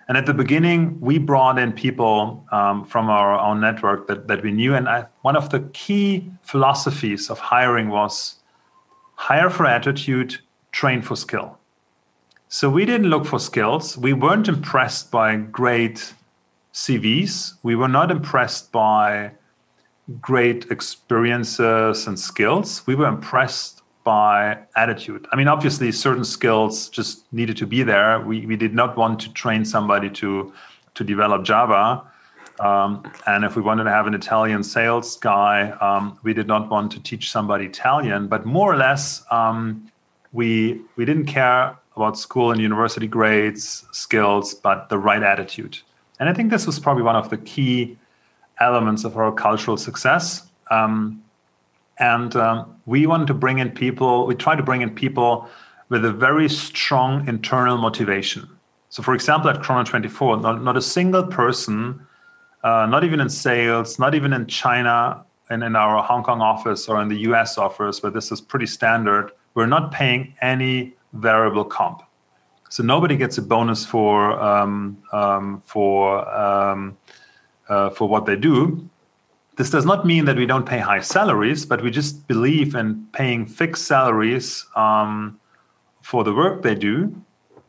And 0.09 0.17
at 0.17 0.25
the 0.25 0.33
beginning, 0.33 0.99
we 0.99 1.19
brought 1.19 1.59
in 1.59 1.73
people 1.73 2.45
um, 2.51 2.85
from 2.85 3.11
our 3.11 3.39
own 3.39 3.61
network 3.61 4.09
that, 4.09 4.27
that 4.27 4.43
we 4.43 4.51
knew. 4.51 4.75
And 4.75 4.89
I, 4.89 5.05
one 5.21 5.37
of 5.37 5.51
the 5.51 5.61
key 5.75 6.31
philosophies 6.43 7.29
of 7.29 7.39
hiring 7.39 7.91
was 7.91 8.37
hire 9.15 9.51
for 9.51 9.67
attitude, 9.67 10.39
train 10.73 11.03
for 11.03 11.17
skill. 11.17 11.59
So 12.49 12.71
we 12.71 12.87
didn't 12.87 13.11
look 13.11 13.27
for 13.27 13.39
skills. 13.39 13.99
We 13.99 14.15
weren't 14.15 14.49
impressed 14.49 15.11
by 15.11 15.37
great 15.37 16.15
CVs. 16.73 17.55
We 17.63 17.77
were 17.77 17.89
not 17.89 18.11
impressed 18.11 18.73
by 18.73 19.33
great 20.21 20.71
experiences 20.71 22.07
and 22.07 22.19
skills. 22.19 22.87
We 22.87 22.95
were 22.95 23.09
impressed 23.09 23.76
by 24.07 24.57
attitude. 24.77 25.27
I 25.33 25.37
mean, 25.37 25.49
obviously, 25.49 25.91
certain 25.91 26.25
skills 26.25 26.89
just 26.89 27.25
needed 27.33 27.57
to 27.57 27.67
be 27.67 27.83
there. 27.83 28.21
We, 28.21 28.47
we 28.47 28.55
did 28.55 28.73
not 28.73 28.97
want 28.97 29.19
to 29.23 29.33
train 29.33 29.65
somebody 29.65 30.09
to, 30.11 30.53
to 30.95 31.03
develop 31.03 31.43
Java. 31.45 32.05
Um, 32.61 33.03
and 33.27 33.45
if 33.45 33.57
we 33.57 33.63
wanted 33.63 33.85
to 33.85 33.91
have 33.91 34.07
an 34.07 34.15
Italian 34.15 34.63
sales 34.63 35.17
guy, 35.17 35.73
um, 35.81 36.21
we 36.23 36.33
did 36.33 36.47
not 36.47 36.71
want 36.71 36.93
to 36.93 37.01
teach 37.03 37.33
somebody 37.33 37.67
Italian. 37.67 38.29
But 38.29 38.47
more 38.47 38.73
or 38.73 38.77
less, 38.77 39.25
um, 39.33 39.91
we, 40.33 40.81
we 40.95 41.05
didn't 41.05 41.27
care 41.27 41.77
about 41.97 42.17
school 42.17 42.53
and 42.53 42.61
university 42.61 43.09
grades, 43.09 43.85
skills, 43.91 44.55
but 44.55 44.89
the 44.89 44.99
right 44.99 45.25
attitude. 45.25 45.79
And 46.21 46.29
I 46.29 46.33
think 46.33 46.51
this 46.51 46.65
was 46.65 46.79
probably 46.79 47.03
one 47.03 47.17
of 47.17 47.29
the 47.29 47.39
key 47.39 47.99
elements 48.61 49.03
of 49.03 49.17
our 49.17 49.33
cultural 49.33 49.77
success. 49.77 50.47
Um, 50.71 51.25
and 51.99 52.35
um, 52.37 52.77
we 52.87 53.07
wanted 53.07 53.27
to 53.29 53.35
bring 53.35 53.59
in 53.59 53.71
people, 53.71 54.27
we 54.27 54.35
try 54.35 54.55
to 54.55 54.63
bring 54.63 54.83
in 54.83 54.95
people 54.95 55.49
with 55.89 56.05
a 56.05 56.13
very 56.13 56.49
strong 56.49 57.27
internal 57.29 57.79
motivation. 57.79 58.49
So, 58.89 59.03
for 59.03 59.15
example, 59.15 59.51
at 59.51 59.63
Chrono 59.63 59.85
24, 59.85 60.39
not, 60.39 60.63
not 60.63 60.77
a 60.77 60.83
single 60.83 61.27
person, 61.27 62.01
uh, 62.65 62.87
not 62.87 63.05
even 63.05 63.21
in 63.21 63.29
sales, 63.29 63.99
not 63.99 64.15
even 64.15 64.33
in 64.33 64.47
China 64.47 65.25
and 65.51 65.63
in 65.63 65.77
our 65.77 66.03
Hong 66.03 66.23
Kong 66.23 66.41
office 66.41 66.89
or 66.89 67.01
in 67.01 67.09
the 67.09 67.19
US 67.31 67.59
office, 67.59 68.03
where 68.03 68.11
this 68.11 68.33
is 68.33 68.41
pretty 68.41 68.67
standard, 68.67 69.31
we're 69.55 69.67
not 69.67 69.93
paying 69.93 70.35
any 70.43 70.95
variable 71.13 71.65
comp. 71.65 72.03
So 72.69 72.83
nobody 72.83 73.17
gets 73.17 73.39
a 73.39 73.43
bonus 73.43 73.87
for 73.87 74.33
um, 74.43 74.99
um, 75.13 75.63
for 75.65 76.29
um, 76.29 76.97
uh, 77.69 77.91
for 77.91 78.09
what 78.09 78.27
they 78.27 78.37
do. 78.37 78.89
This 79.57 79.71
does 79.71 79.87
not 79.87 80.07
mean 80.07 80.27
that 80.27 80.37
we 80.37 80.45
don't 80.45 80.67
pay 80.67 80.79
high 80.79 81.01
salaries, 81.01 81.65
but 81.65 81.83
we 81.83 81.91
just 81.91 82.29
believe 82.29 82.75
in 82.75 83.07
paying 83.13 83.47
fixed 83.47 83.87
salaries 83.87 84.67
um, 84.77 85.41
for 86.03 86.25
the 86.25 86.35
work 86.35 86.63
they 86.63 86.75
do, 86.75 87.15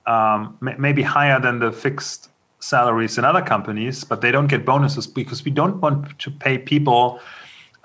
um, 0.05 0.57
maybe 0.61 1.01
higher 1.01 1.39
than 1.39 1.59
the 1.59 1.71
fixed 1.71 2.29
salaries 2.59 3.17
in 3.17 3.23
other 3.23 3.41
companies, 3.41 4.03
but 4.03 4.19
they 4.19 4.31
don't 4.31 4.47
get 4.47 4.65
bonuses 4.65 5.07
because 5.07 5.45
we 5.45 5.51
don't 5.51 5.79
want 5.79 6.19
to 6.19 6.29
pay 6.29 6.57
people 6.57 7.21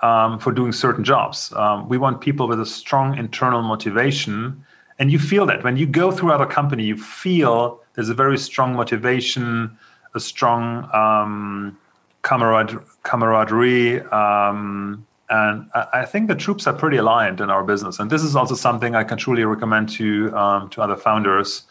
um, 0.01 0.39
for 0.41 0.51
doing 0.53 0.73
certain 0.73 1.05
jobs. 1.05 1.53
Um, 1.53 1.89
we 1.89 1.97
want 1.97 2.21
people 2.21 2.49
with 2.49 2.61
a 2.61 2.67
strong 2.67 3.17
internal 3.17 3.63
motivation. 3.63 4.65
And 4.99 5.13
you 5.13 5.19
feel 5.19 5.47
that 5.47 5.63
when 5.63 5.77
you 5.77 5.87
go 5.87 6.11
through 6.11 6.33
other 6.33 6.47
company, 6.47 6.85
you 6.85 6.97
feel 6.97 7.81
there's 7.95 8.09
a 8.09 8.15
very 8.15 8.39
strong 8.39 8.75
motivation, 8.75 9.79
a 10.15 10.21
strong 10.21 10.89
um, 10.93 11.79
camarad- 12.23 12.85
camaraderie. 13.03 14.01
Um, 14.03 15.07
and 15.29 15.71
I 15.75 16.05
think 16.05 16.29
the 16.29 16.35
troops 16.35 16.67
are 16.67 16.75
pretty 16.75 16.99
aligned 16.99 17.41
in 17.41 17.49
our 17.49 17.65
business. 17.65 17.99
And 17.99 18.11
this 18.11 18.23
is 18.23 18.37
also 18.37 18.55
something 18.55 18.95
I 18.95 19.03
can 19.03 19.17
truly 19.17 19.45
recommend 19.45 19.89
to 19.91 20.31
um, 20.37 20.69
to 20.71 20.83
other 20.83 20.97
founders 20.97 21.63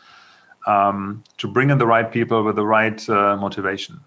um, 0.65 1.23
to 1.37 1.47
bring 1.47 1.69
in 1.69 1.77
the 1.77 1.85
right 1.85 2.11
people 2.11 2.43
with 2.43 2.55
the 2.55 2.65
right 2.65 3.07
uh, 3.07 3.37
motivation. 3.37 3.99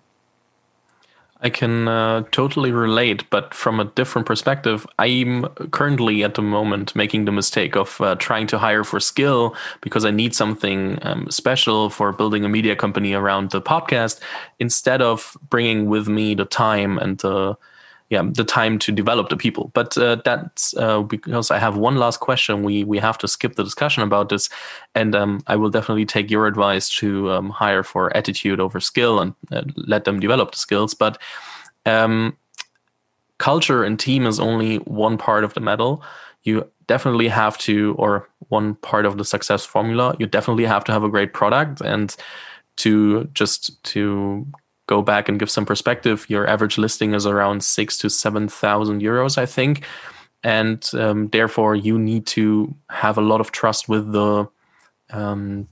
I 1.45 1.51
can 1.51 1.89
uh, 1.89 2.23
totally 2.31 2.73
relate, 2.73 3.29
but 3.29 3.53
from 3.53 3.79
a 3.79 3.85
different 3.85 4.27
perspective. 4.27 4.87
I'm 4.99 5.45
currently 5.73 6.25
at 6.25 6.37
the 6.37 6.43
moment 6.43 6.97
making 6.97 7.27
the 7.27 7.33
mistake 7.33 7.77
of 7.77 8.01
uh, 8.01 8.15
trying 8.15 8.47
to 8.47 8.59
hire 8.59 8.83
for 8.83 8.99
skill 8.99 9.55
because 9.83 10.07
I 10.07 10.11
need 10.11 10.35
something 10.35 10.99
um, 11.03 11.31
special 11.31 11.91
for 11.91 12.13
building 12.13 12.47
a 12.47 12.49
media 12.49 12.75
company 12.75 13.13
around 13.13 13.51
the 13.51 13.61
podcast 13.61 14.21
instead 14.59 15.03
of 15.03 15.37
bringing 15.51 15.85
with 15.85 16.09
me 16.09 16.35
the 16.35 16.47
time 16.47 16.97
and 16.97 17.19
the 17.19 17.59
yeah 18.11 18.23
the 18.35 18.45
time 18.45 18.79
to 18.79 18.93
develop 18.93 19.29
the 19.29 19.37
people. 19.37 19.71
But 19.75 19.97
uh, 19.97 20.17
that's 20.25 20.77
uh, 20.77 21.03
because 21.03 21.51
i 21.51 21.59
have 21.59 21.77
one 21.77 21.97
last 21.97 22.21
question 22.21 22.63
we 22.63 22.85
we 22.85 22.99
have 22.99 23.19
to 23.19 23.29
skip 23.29 23.57
the 23.57 23.65
discussion 23.65 24.03
about 24.03 24.29
this. 24.29 24.49
And 24.95 25.15
um, 25.15 25.41
i 25.47 25.57
will 25.57 25.71
definitely 25.71 26.07
take 26.07 26.31
your 26.31 26.47
advice 26.47 26.89
to 27.01 27.31
um, 27.31 27.51
hire 27.51 27.83
for 27.83 28.15
attitude 28.17 28.61
over 28.61 28.81
skill 28.81 29.21
and 29.21 29.35
uh, 29.53 29.63
let 29.77 30.05
them 30.05 30.21
develop 30.21 30.53
the 30.53 30.59
skills. 30.59 30.95
But 30.95 31.21
um, 31.87 32.37
culture 33.39 33.85
and 33.85 33.99
team 33.99 34.27
is 34.27 34.41
only 34.41 34.77
one 34.77 35.19
part 35.19 35.45
of 35.45 35.55
the 35.55 35.61
medal. 35.61 36.03
You 36.43 36.71
definitely 36.87 37.29
have 37.29 37.57
to 37.59 37.95
or 37.99 38.29
one 38.49 38.75
part 38.77 39.07
of 39.07 39.17
the 39.17 39.25
success 39.25 39.65
formula 39.65 40.15
you 40.19 40.27
definitely 40.27 40.65
have 40.65 40.85
to 40.85 40.93
have 40.93 41.03
a 41.03 41.09
great 41.09 41.33
product 41.33 41.81
and 41.81 42.17
to 42.77 43.25
just 43.33 43.83
to 43.85 44.47
go 44.87 45.03
back 45.03 45.29
and 45.29 45.39
give 45.39 45.51
some 45.51 45.67
perspective, 45.67 46.27
your 46.29 46.47
average 46.47 46.79
listing 46.79 47.15
is 47.15 47.27
around 47.27 47.65
six 47.65 47.97
to 47.99 48.11
seven 48.11 48.49
thousand 48.49 49.03
euros, 49.03 49.39
I 49.39 49.47
think, 49.47 49.85
and 50.43 50.89
um, 50.95 51.29
therefore 51.29 51.75
you 51.75 51.99
need 51.99 52.27
to 52.27 52.75
have 52.91 53.19
a 53.19 53.23
lot 53.23 53.41
of 53.41 53.53
trust 53.53 53.89
with 53.89 54.13
the 54.13 54.49
um, 55.11 55.69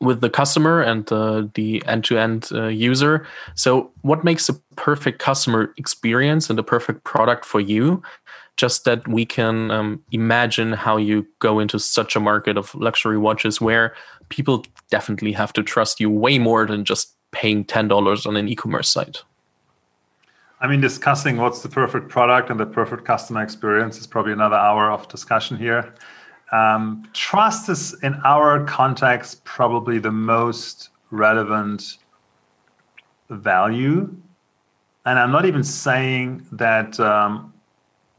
with 0.00 0.20
the 0.20 0.30
customer 0.30 0.80
and 0.80 1.10
uh, 1.12 1.46
the 1.54 1.82
end-to-end 1.86 2.48
uh, 2.52 2.66
user. 2.66 3.26
So, 3.54 3.90
what 4.02 4.24
makes 4.24 4.48
a 4.48 4.54
perfect 4.76 5.18
customer 5.18 5.74
experience 5.76 6.48
and 6.48 6.58
a 6.58 6.62
perfect 6.62 7.04
product 7.04 7.44
for 7.44 7.60
you? 7.60 8.02
Just 8.56 8.84
that 8.86 9.06
we 9.06 9.26
can 9.26 9.70
um, 9.70 10.02
imagine 10.12 10.72
how 10.72 10.96
you 10.96 11.26
go 11.40 11.58
into 11.58 11.78
such 11.78 12.16
a 12.16 12.20
market 12.20 12.56
of 12.56 12.74
luxury 12.74 13.18
watches 13.18 13.60
where 13.60 13.94
people 14.30 14.64
definitely 14.90 15.32
have 15.32 15.52
to 15.52 15.62
trust 15.62 16.00
you 16.00 16.08
way 16.08 16.38
more 16.38 16.64
than 16.64 16.84
just 16.84 17.15
paying 17.36 17.64
$10 17.64 18.26
on 18.26 18.36
an 18.36 18.48
e-commerce 18.48 18.88
site? 18.88 19.22
I 20.60 20.66
mean, 20.66 20.80
discussing 20.80 21.36
what's 21.36 21.60
the 21.62 21.68
perfect 21.68 22.08
product 22.08 22.48
and 22.50 22.58
the 22.58 22.64
perfect 22.64 23.04
customer 23.04 23.42
experience 23.42 23.98
is 23.98 24.06
probably 24.06 24.32
another 24.32 24.56
hour 24.56 24.90
of 24.90 25.06
discussion 25.08 25.58
here. 25.58 25.94
Um, 26.50 27.06
trust 27.12 27.68
is, 27.68 27.94
in 28.02 28.14
our 28.24 28.64
context, 28.64 29.44
probably 29.44 29.98
the 29.98 30.12
most 30.12 30.88
relevant 31.10 31.98
value. 33.28 34.16
And 35.04 35.18
I'm 35.18 35.30
not 35.30 35.44
even 35.44 35.62
saying 35.62 36.46
that 36.52 36.98
um, 37.00 37.52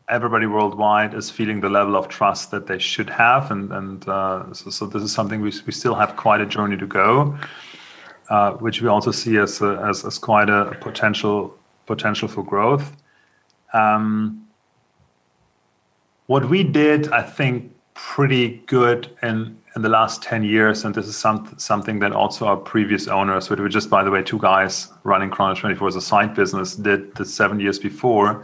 everybody 0.08 0.46
worldwide 0.46 1.16
is 1.16 1.32
feeling 1.32 1.60
the 1.60 1.70
level 1.70 1.96
of 1.96 2.08
trust 2.08 2.52
that 2.52 2.68
they 2.68 2.78
should 2.78 3.10
have. 3.10 3.50
And, 3.50 3.72
and 3.72 4.08
uh, 4.08 4.54
so, 4.54 4.70
so, 4.70 4.86
this 4.86 5.02
is 5.02 5.12
something 5.12 5.42
we, 5.42 5.52
we 5.66 5.72
still 5.72 5.96
have 5.96 6.16
quite 6.16 6.40
a 6.40 6.46
journey 6.46 6.78
to 6.78 6.86
go. 6.86 7.36
Uh, 8.30 8.52
which 8.54 8.82
we 8.82 8.90
also 8.90 9.10
see 9.10 9.38
as, 9.38 9.62
a, 9.62 9.82
as, 9.88 10.04
as 10.04 10.18
quite 10.18 10.50
a 10.50 10.78
potential 10.82 11.58
potential 11.86 12.28
for 12.28 12.44
growth. 12.44 12.98
Um, 13.72 14.46
what 16.26 16.50
we 16.50 16.62
did, 16.64 17.10
I 17.14 17.22
think, 17.22 17.74
pretty 17.94 18.62
good 18.66 19.16
in 19.24 19.58
in 19.78 19.84
the 19.84 19.90
last 19.90 20.24
10 20.24 20.44
years, 20.44 20.84
and 20.84 20.96
this 20.96 21.06
is 21.06 21.16
some, 21.16 21.54
something 21.58 22.00
that 22.00 22.12
also 22.12 22.48
our 22.48 22.58
previous 22.58 23.08
owners, 23.08 23.48
which 23.48 23.60
were 23.60 23.70
just, 23.70 23.92
by 23.92 24.04
the 24.04 24.10
way, 24.10 24.24
two 24.24 24.40
guys 24.40 24.92
running 25.04 25.30
Chrono 25.30 25.54
24 25.54 25.90
as 25.90 25.96
a 25.96 26.02
side 26.02 26.34
business, 26.34 26.76
did 26.76 27.14
the 27.14 27.24
seven 27.24 27.60
years 27.60 27.78
before, 27.78 28.44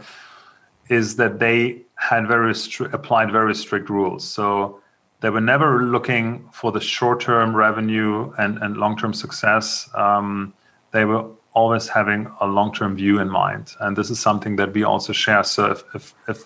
is 0.88 1.16
that 1.16 1.40
they 1.40 1.82
had 1.96 2.28
very 2.28 2.52
stri- 2.52 2.92
applied 2.92 3.32
very 3.32 3.52
strict 3.52 3.90
rules. 3.90 4.22
So 4.22 4.80
they 5.24 5.30
were 5.30 5.40
never 5.40 5.82
looking 5.84 6.46
for 6.52 6.70
the 6.70 6.82
short-term 6.82 7.56
revenue 7.56 8.30
and, 8.36 8.58
and 8.58 8.76
long-term 8.76 9.14
success. 9.14 9.88
Um, 9.94 10.52
they 10.90 11.06
were 11.06 11.24
always 11.54 11.88
having 11.88 12.30
a 12.42 12.46
long-term 12.46 12.96
view 12.96 13.18
in 13.20 13.30
mind, 13.30 13.72
and 13.80 13.96
this 13.96 14.10
is 14.10 14.20
something 14.20 14.56
that 14.56 14.74
we 14.74 14.84
also 14.84 15.14
share. 15.14 15.42
So 15.42 15.70
if 15.70 15.82
if, 15.94 16.14
if, 16.28 16.44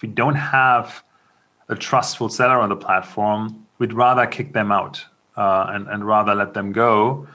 we 0.00 0.08
don't 0.08 0.36
have 0.36 1.04
a 1.68 1.74
trustful 1.74 2.30
seller 2.30 2.58
on 2.60 2.70
the 2.70 2.76
platform, 2.76 3.66
we'd 3.78 3.92
rather 3.92 4.26
kick 4.26 4.54
them 4.54 4.72
out 4.72 5.04
uh, 5.36 5.66
and 5.68 5.86
and 5.88 6.06
rather 6.06 6.34
let 6.34 6.54
them 6.54 6.72
go 6.72 7.28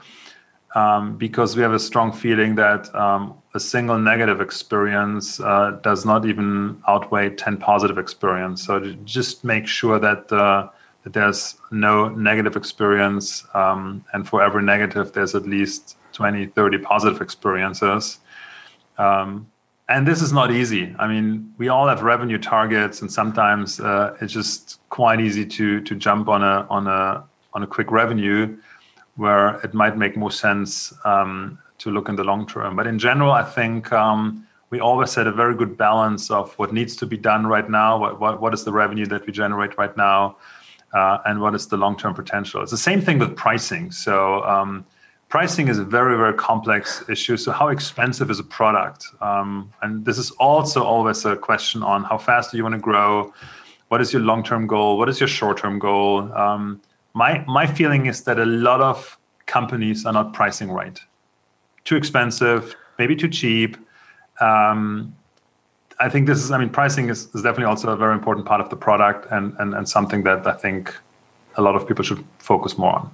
um, 0.74 1.16
because 1.16 1.56
we 1.56 1.62
have 1.62 1.72
a 1.72 1.78
strong 1.78 2.12
feeling 2.12 2.54
that 2.56 2.92
um, 2.94 3.34
a 3.54 3.60
single 3.60 3.98
negative 3.98 4.40
experience 4.40 5.40
uh, 5.40 5.78
does 5.82 6.04
not 6.04 6.24
even 6.24 6.80
outweigh 6.86 7.30
10 7.30 7.56
positive 7.56 7.98
experience. 7.98 8.64
So 8.64 8.80
just 9.04 9.44
make 9.44 9.66
sure 9.66 9.98
that, 9.98 10.30
uh, 10.32 10.68
that 11.04 11.12
there's 11.12 11.56
no 11.70 12.08
negative 12.08 12.56
experience. 12.56 13.44
Um, 13.54 14.04
and 14.12 14.28
for 14.28 14.42
every 14.42 14.62
negative, 14.62 15.12
there's 15.12 15.34
at 15.34 15.46
least 15.46 15.96
20, 16.12 16.46
30 16.46 16.78
positive 16.78 17.20
experiences. 17.20 18.18
Um, 18.98 19.50
and 19.88 20.06
this 20.06 20.22
is 20.22 20.32
not 20.32 20.52
easy. 20.52 20.94
I 20.98 21.08
mean, 21.08 21.52
we 21.58 21.68
all 21.68 21.88
have 21.88 22.02
revenue 22.02 22.38
targets, 22.38 23.00
and 23.00 23.10
sometimes 23.12 23.80
uh, 23.80 24.16
it's 24.20 24.32
just 24.32 24.78
quite 24.88 25.20
easy 25.20 25.44
to 25.44 25.80
to 25.80 25.94
jump 25.96 26.28
on 26.28 26.44
a 26.44 26.64
on 26.70 26.86
a 26.86 27.24
on 27.54 27.64
a 27.64 27.66
quick 27.66 27.90
revenue 27.90 28.56
where 29.16 29.56
it 29.64 29.74
might 29.74 29.96
make 29.96 30.16
more 30.16 30.30
sense 30.30 30.94
um, 31.04 31.58
to 31.78 31.90
look 31.90 32.08
in 32.08 32.14
the 32.14 32.22
long 32.22 32.46
term. 32.46 32.76
But 32.76 32.86
in 32.86 32.98
general, 33.00 33.32
I 33.32 33.42
think 33.42 33.92
um, 33.92 34.46
we 34.70 34.78
always 34.78 35.14
had 35.14 35.26
a 35.26 35.32
very 35.32 35.56
good 35.56 35.76
balance 35.76 36.30
of 36.30 36.54
what 36.58 36.72
needs 36.72 36.94
to 36.96 37.06
be 37.06 37.16
done 37.16 37.46
right 37.46 37.68
now, 37.68 37.98
what, 37.98 38.20
what, 38.20 38.40
what 38.40 38.54
is 38.54 38.64
the 38.64 38.72
revenue 38.72 39.06
that 39.06 39.26
we 39.26 39.32
generate 39.32 39.76
right 39.76 39.94
now, 39.96 40.36
uh, 40.92 41.18
and 41.26 41.40
what 41.40 41.54
is 41.54 41.66
the 41.66 41.76
long 41.76 41.96
term 41.96 42.14
potential. 42.14 42.62
It's 42.62 42.70
the 42.70 42.78
same 42.78 43.00
thing 43.00 43.18
with 43.18 43.36
pricing. 43.36 43.90
So, 43.90 44.42
um, 44.44 44.84
pricing 45.28 45.68
is 45.68 45.78
a 45.78 45.84
very, 45.84 46.16
very 46.16 46.34
complex 46.34 47.04
issue. 47.08 47.36
So, 47.36 47.52
how 47.52 47.68
expensive 47.68 48.30
is 48.30 48.38
a 48.38 48.44
product? 48.44 49.06
Um, 49.20 49.72
and 49.82 50.04
this 50.04 50.18
is 50.18 50.30
also 50.32 50.82
always 50.82 51.24
a 51.24 51.36
question 51.36 51.82
on 51.82 52.04
how 52.04 52.18
fast 52.18 52.50
do 52.50 52.56
you 52.56 52.62
want 52.62 52.74
to 52.74 52.80
grow? 52.80 53.32
What 53.88 54.00
is 54.00 54.12
your 54.12 54.22
long 54.22 54.42
term 54.42 54.66
goal? 54.66 54.98
What 54.98 55.08
is 55.08 55.20
your 55.20 55.28
short 55.28 55.58
term 55.58 55.78
goal? 55.78 56.32
Um, 56.32 56.80
my 57.14 57.44
my 57.46 57.66
feeling 57.66 58.06
is 58.06 58.22
that 58.24 58.38
a 58.38 58.46
lot 58.46 58.80
of 58.80 59.18
companies 59.46 60.06
are 60.06 60.12
not 60.12 60.32
pricing 60.32 60.70
right. 60.70 61.00
Too 61.84 61.96
expensive, 61.96 62.76
maybe 62.98 63.16
too 63.16 63.28
cheap. 63.28 63.76
Um, 64.40 65.16
I 66.00 66.08
think 66.08 66.26
this 66.26 66.42
is, 66.42 66.50
I 66.50 66.58
mean, 66.58 66.70
pricing 66.70 67.10
is, 67.10 67.28
is, 67.34 67.42
definitely 67.42 67.66
also 67.66 67.90
a 67.90 67.96
very 67.96 68.14
important 68.14 68.46
part 68.46 68.60
of 68.60 68.70
the 68.70 68.76
product 68.76 69.30
and, 69.30 69.54
and, 69.58 69.74
and 69.74 69.86
something 69.86 70.22
that 70.24 70.46
I 70.46 70.54
think 70.54 70.94
a 71.56 71.62
lot 71.62 71.76
of 71.76 71.86
people 71.86 72.02
should 72.02 72.24
focus 72.38 72.78
more 72.78 72.94
on. 72.94 73.10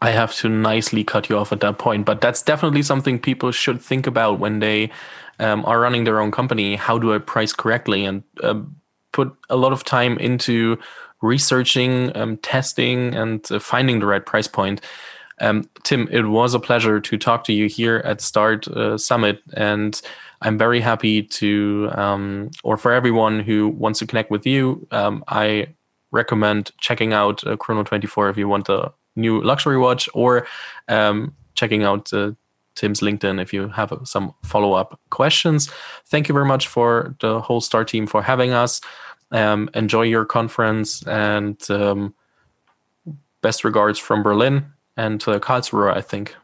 I 0.00 0.10
have 0.10 0.34
to 0.36 0.48
nicely 0.48 1.04
cut 1.04 1.28
you 1.28 1.36
off 1.36 1.52
at 1.52 1.60
that 1.60 1.78
point, 1.78 2.06
but 2.06 2.20
that's 2.20 2.42
definitely 2.42 2.82
something 2.82 3.18
people 3.18 3.50
should 3.50 3.82
think 3.82 4.06
about 4.06 4.38
when 4.38 4.60
they 4.60 4.90
um, 5.40 5.64
are 5.66 5.80
running 5.80 6.04
their 6.04 6.20
own 6.20 6.30
company. 6.30 6.76
How 6.76 6.96
do 6.96 7.12
I 7.12 7.18
price 7.18 7.52
correctly 7.52 8.04
and 8.04 8.22
uh, 8.42 8.60
put 9.12 9.34
a 9.50 9.56
lot 9.56 9.72
of 9.72 9.84
time 9.84 10.16
into 10.18 10.78
researching, 11.20 12.16
um, 12.16 12.36
testing, 12.38 13.14
and 13.14 13.50
uh, 13.50 13.58
finding 13.58 14.00
the 14.00 14.06
right 14.06 14.24
price 14.24 14.46
point. 14.48 14.80
Um, 15.40 15.68
Tim, 15.82 16.08
it 16.10 16.26
was 16.28 16.54
a 16.54 16.60
pleasure 16.60 17.00
to 17.00 17.18
talk 17.18 17.44
to 17.44 17.52
you 17.52 17.66
here 17.66 18.02
at 18.04 18.20
Start 18.20 18.68
uh, 18.68 18.96
Summit, 18.96 19.42
and 19.54 20.00
I'm 20.42 20.56
very 20.56 20.80
happy 20.80 21.22
to, 21.22 21.90
um, 21.94 22.50
or 22.64 22.76
for 22.76 22.92
everyone 22.92 23.40
who 23.40 23.68
wants 23.68 23.98
to 23.98 24.06
connect 24.06 24.30
with 24.30 24.46
you, 24.46 24.86
um, 24.90 25.22
I 25.28 25.68
recommend 26.12 26.70
checking 26.78 27.12
out 27.12 27.46
uh, 27.46 27.56
Chrono 27.56 27.82
24 27.82 28.30
if 28.30 28.36
you 28.36 28.48
want 28.48 28.68
a 28.68 28.92
new 29.16 29.42
luxury 29.42 29.78
watch, 29.78 30.08
or 30.14 30.46
um, 30.88 31.34
checking 31.54 31.82
out 31.82 32.12
uh, 32.12 32.32
Tim's 32.74 33.00
LinkedIn 33.00 33.40
if 33.40 33.52
you 33.52 33.68
have 33.68 33.92
some 34.04 34.34
follow 34.42 34.72
up 34.72 34.98
questions. 35.10 35.70
Thank 36.06 36.28
you 36.28 36.32
very 36.32 36.46
much 36.46 36.68
for 36.68 37.14
the 37.20 37.40
whole 37.40 37.60
Star 37.60 37.84
team 37.84 38.06
for 38.06 38.22
having 38.22 38.52
us. 38.52 38.80
Um, 39.32 39.68
enjoy 39.74 40.02
your 40.02 40.24
conference 40.24 41.06
and 41.06 41.70
um, 41.70 42.14
best 43.42 43.64
regards 43.64 43.98
from 43.98 44.22
Berlin 44.22 44.64
and 44.96 45.22
uh, 45.28 45.38
Karlsruhe, 45.38 45.94
I 45.94 46.00
think. 46.00 46.34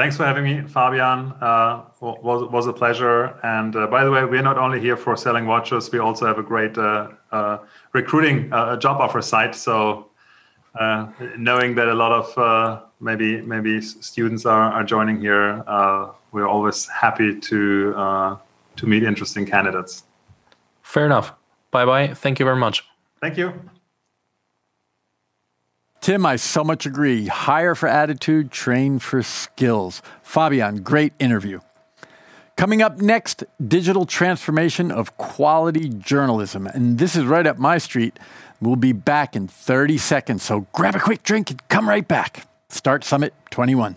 Thanks 0.00 0.16
for 0.16 0.24
having 0.24 0.44
me, 0.44 0.62
Fabian. 0.62 1.34
Uh, 1.42 1.82
was 2.00 2.50
was 2.50 2.66
a 2.66 2.72
pleasure. 2.72 3.38
And 3.42 3.76
uh, 3.76 3.86
by 3.86 4.02
the 4.02 4.10
way, 4.10 4.24
we're 4.24 4.40
not 4.40 4.56
only 4.56 4.80
here 4.80 4.96
for 4.96 5.14
selling 5.14 5.46
watches. 5.46 5.92
We 5.92 5.98
also 5.98 6.24
have 6.24 6.38
a 6.38 6.42
great 6.42 6.78
uh, 6.78 7.08
uh 7.32 7.58
recruiting 7.92 8.50
uh, 8.50 8.78
job 8.78 8.98
offer 8.98 9.20
site. 9.20 9.54
So 9.54 10.08
uh, 10.80 11.08
knowing 11.36 11.74
that 11.74 11.88
a 11.88 11.94
lot 11.94 12.12
of 12.12 12.82
maybe 13.00 13.42
maybe 13.42 13.82
students 13.82 14.46
are, 14.46 14.72
are 14.72 14.84
joining 14.84 15.20
here, 15.20 15.62
we're 16.32 16.48
always 16.48 16.86
happy 16.86 17.38
to 17.38 17.92
to 18.76 18.86
meet 18.86 19.02
interesting 19.02 19.44
candidates. 19.44 20.04
Fair 20.82 21.04
enough. 21.04 21.34
Bye 21.72 21.84
bye. 21.84 22.14
Thank 22.14 22.38
you 22.38 22.46
very 22.46 22.56
much. 22.56 22.84
Thank 23.20 23.36
you. 23.36 23.52
Tim, 26.00 26.24
I 26.24 26.36
so 26.36 26.64
much 26.64 26.86
agree. 26.86 27.26
Hire 27.26 27.74
for 27.74 27.86
attitude, 27.86 28.50
train 28.50 28.98
for 28.98 29.22
skills. 29.22 30.00
Fabian, 30.22 30.82
great 30.82 31.12
interview. 31.18 31.60
Coming 32.56 32.80
up 32.80 32.98
next, 32.98 33.44
digital 33.66 34.06
transformation 34.06 34.90
of 34.90 35.16
quality 35.18 35.90
journalism. 35.90 36.66
And 36.66 36.98
this 36.98 37.16
is 37.16 37.24
right 37.24 37.46
up 37.46 37.58
my 37.58 37.76
street. 37.76 38.18
We'll 38.62 38.76
be 38.76 38.92
back 38.92 39.36
in 39.36 39.46
30 39.46 39.98
seconds. 39.98 40.42
So 40.42 40.66
grab 40.72 40.94
a 40.94 41.00
quick 41.00 41.22
drink 41.22 41.50
and 41.50 41.68
come 41.68 41.86
right 41.86 42.06
back. 42.06 42.46
Start 42.70 43.04
Summit 43.04 43.34
21. 43.50 43.96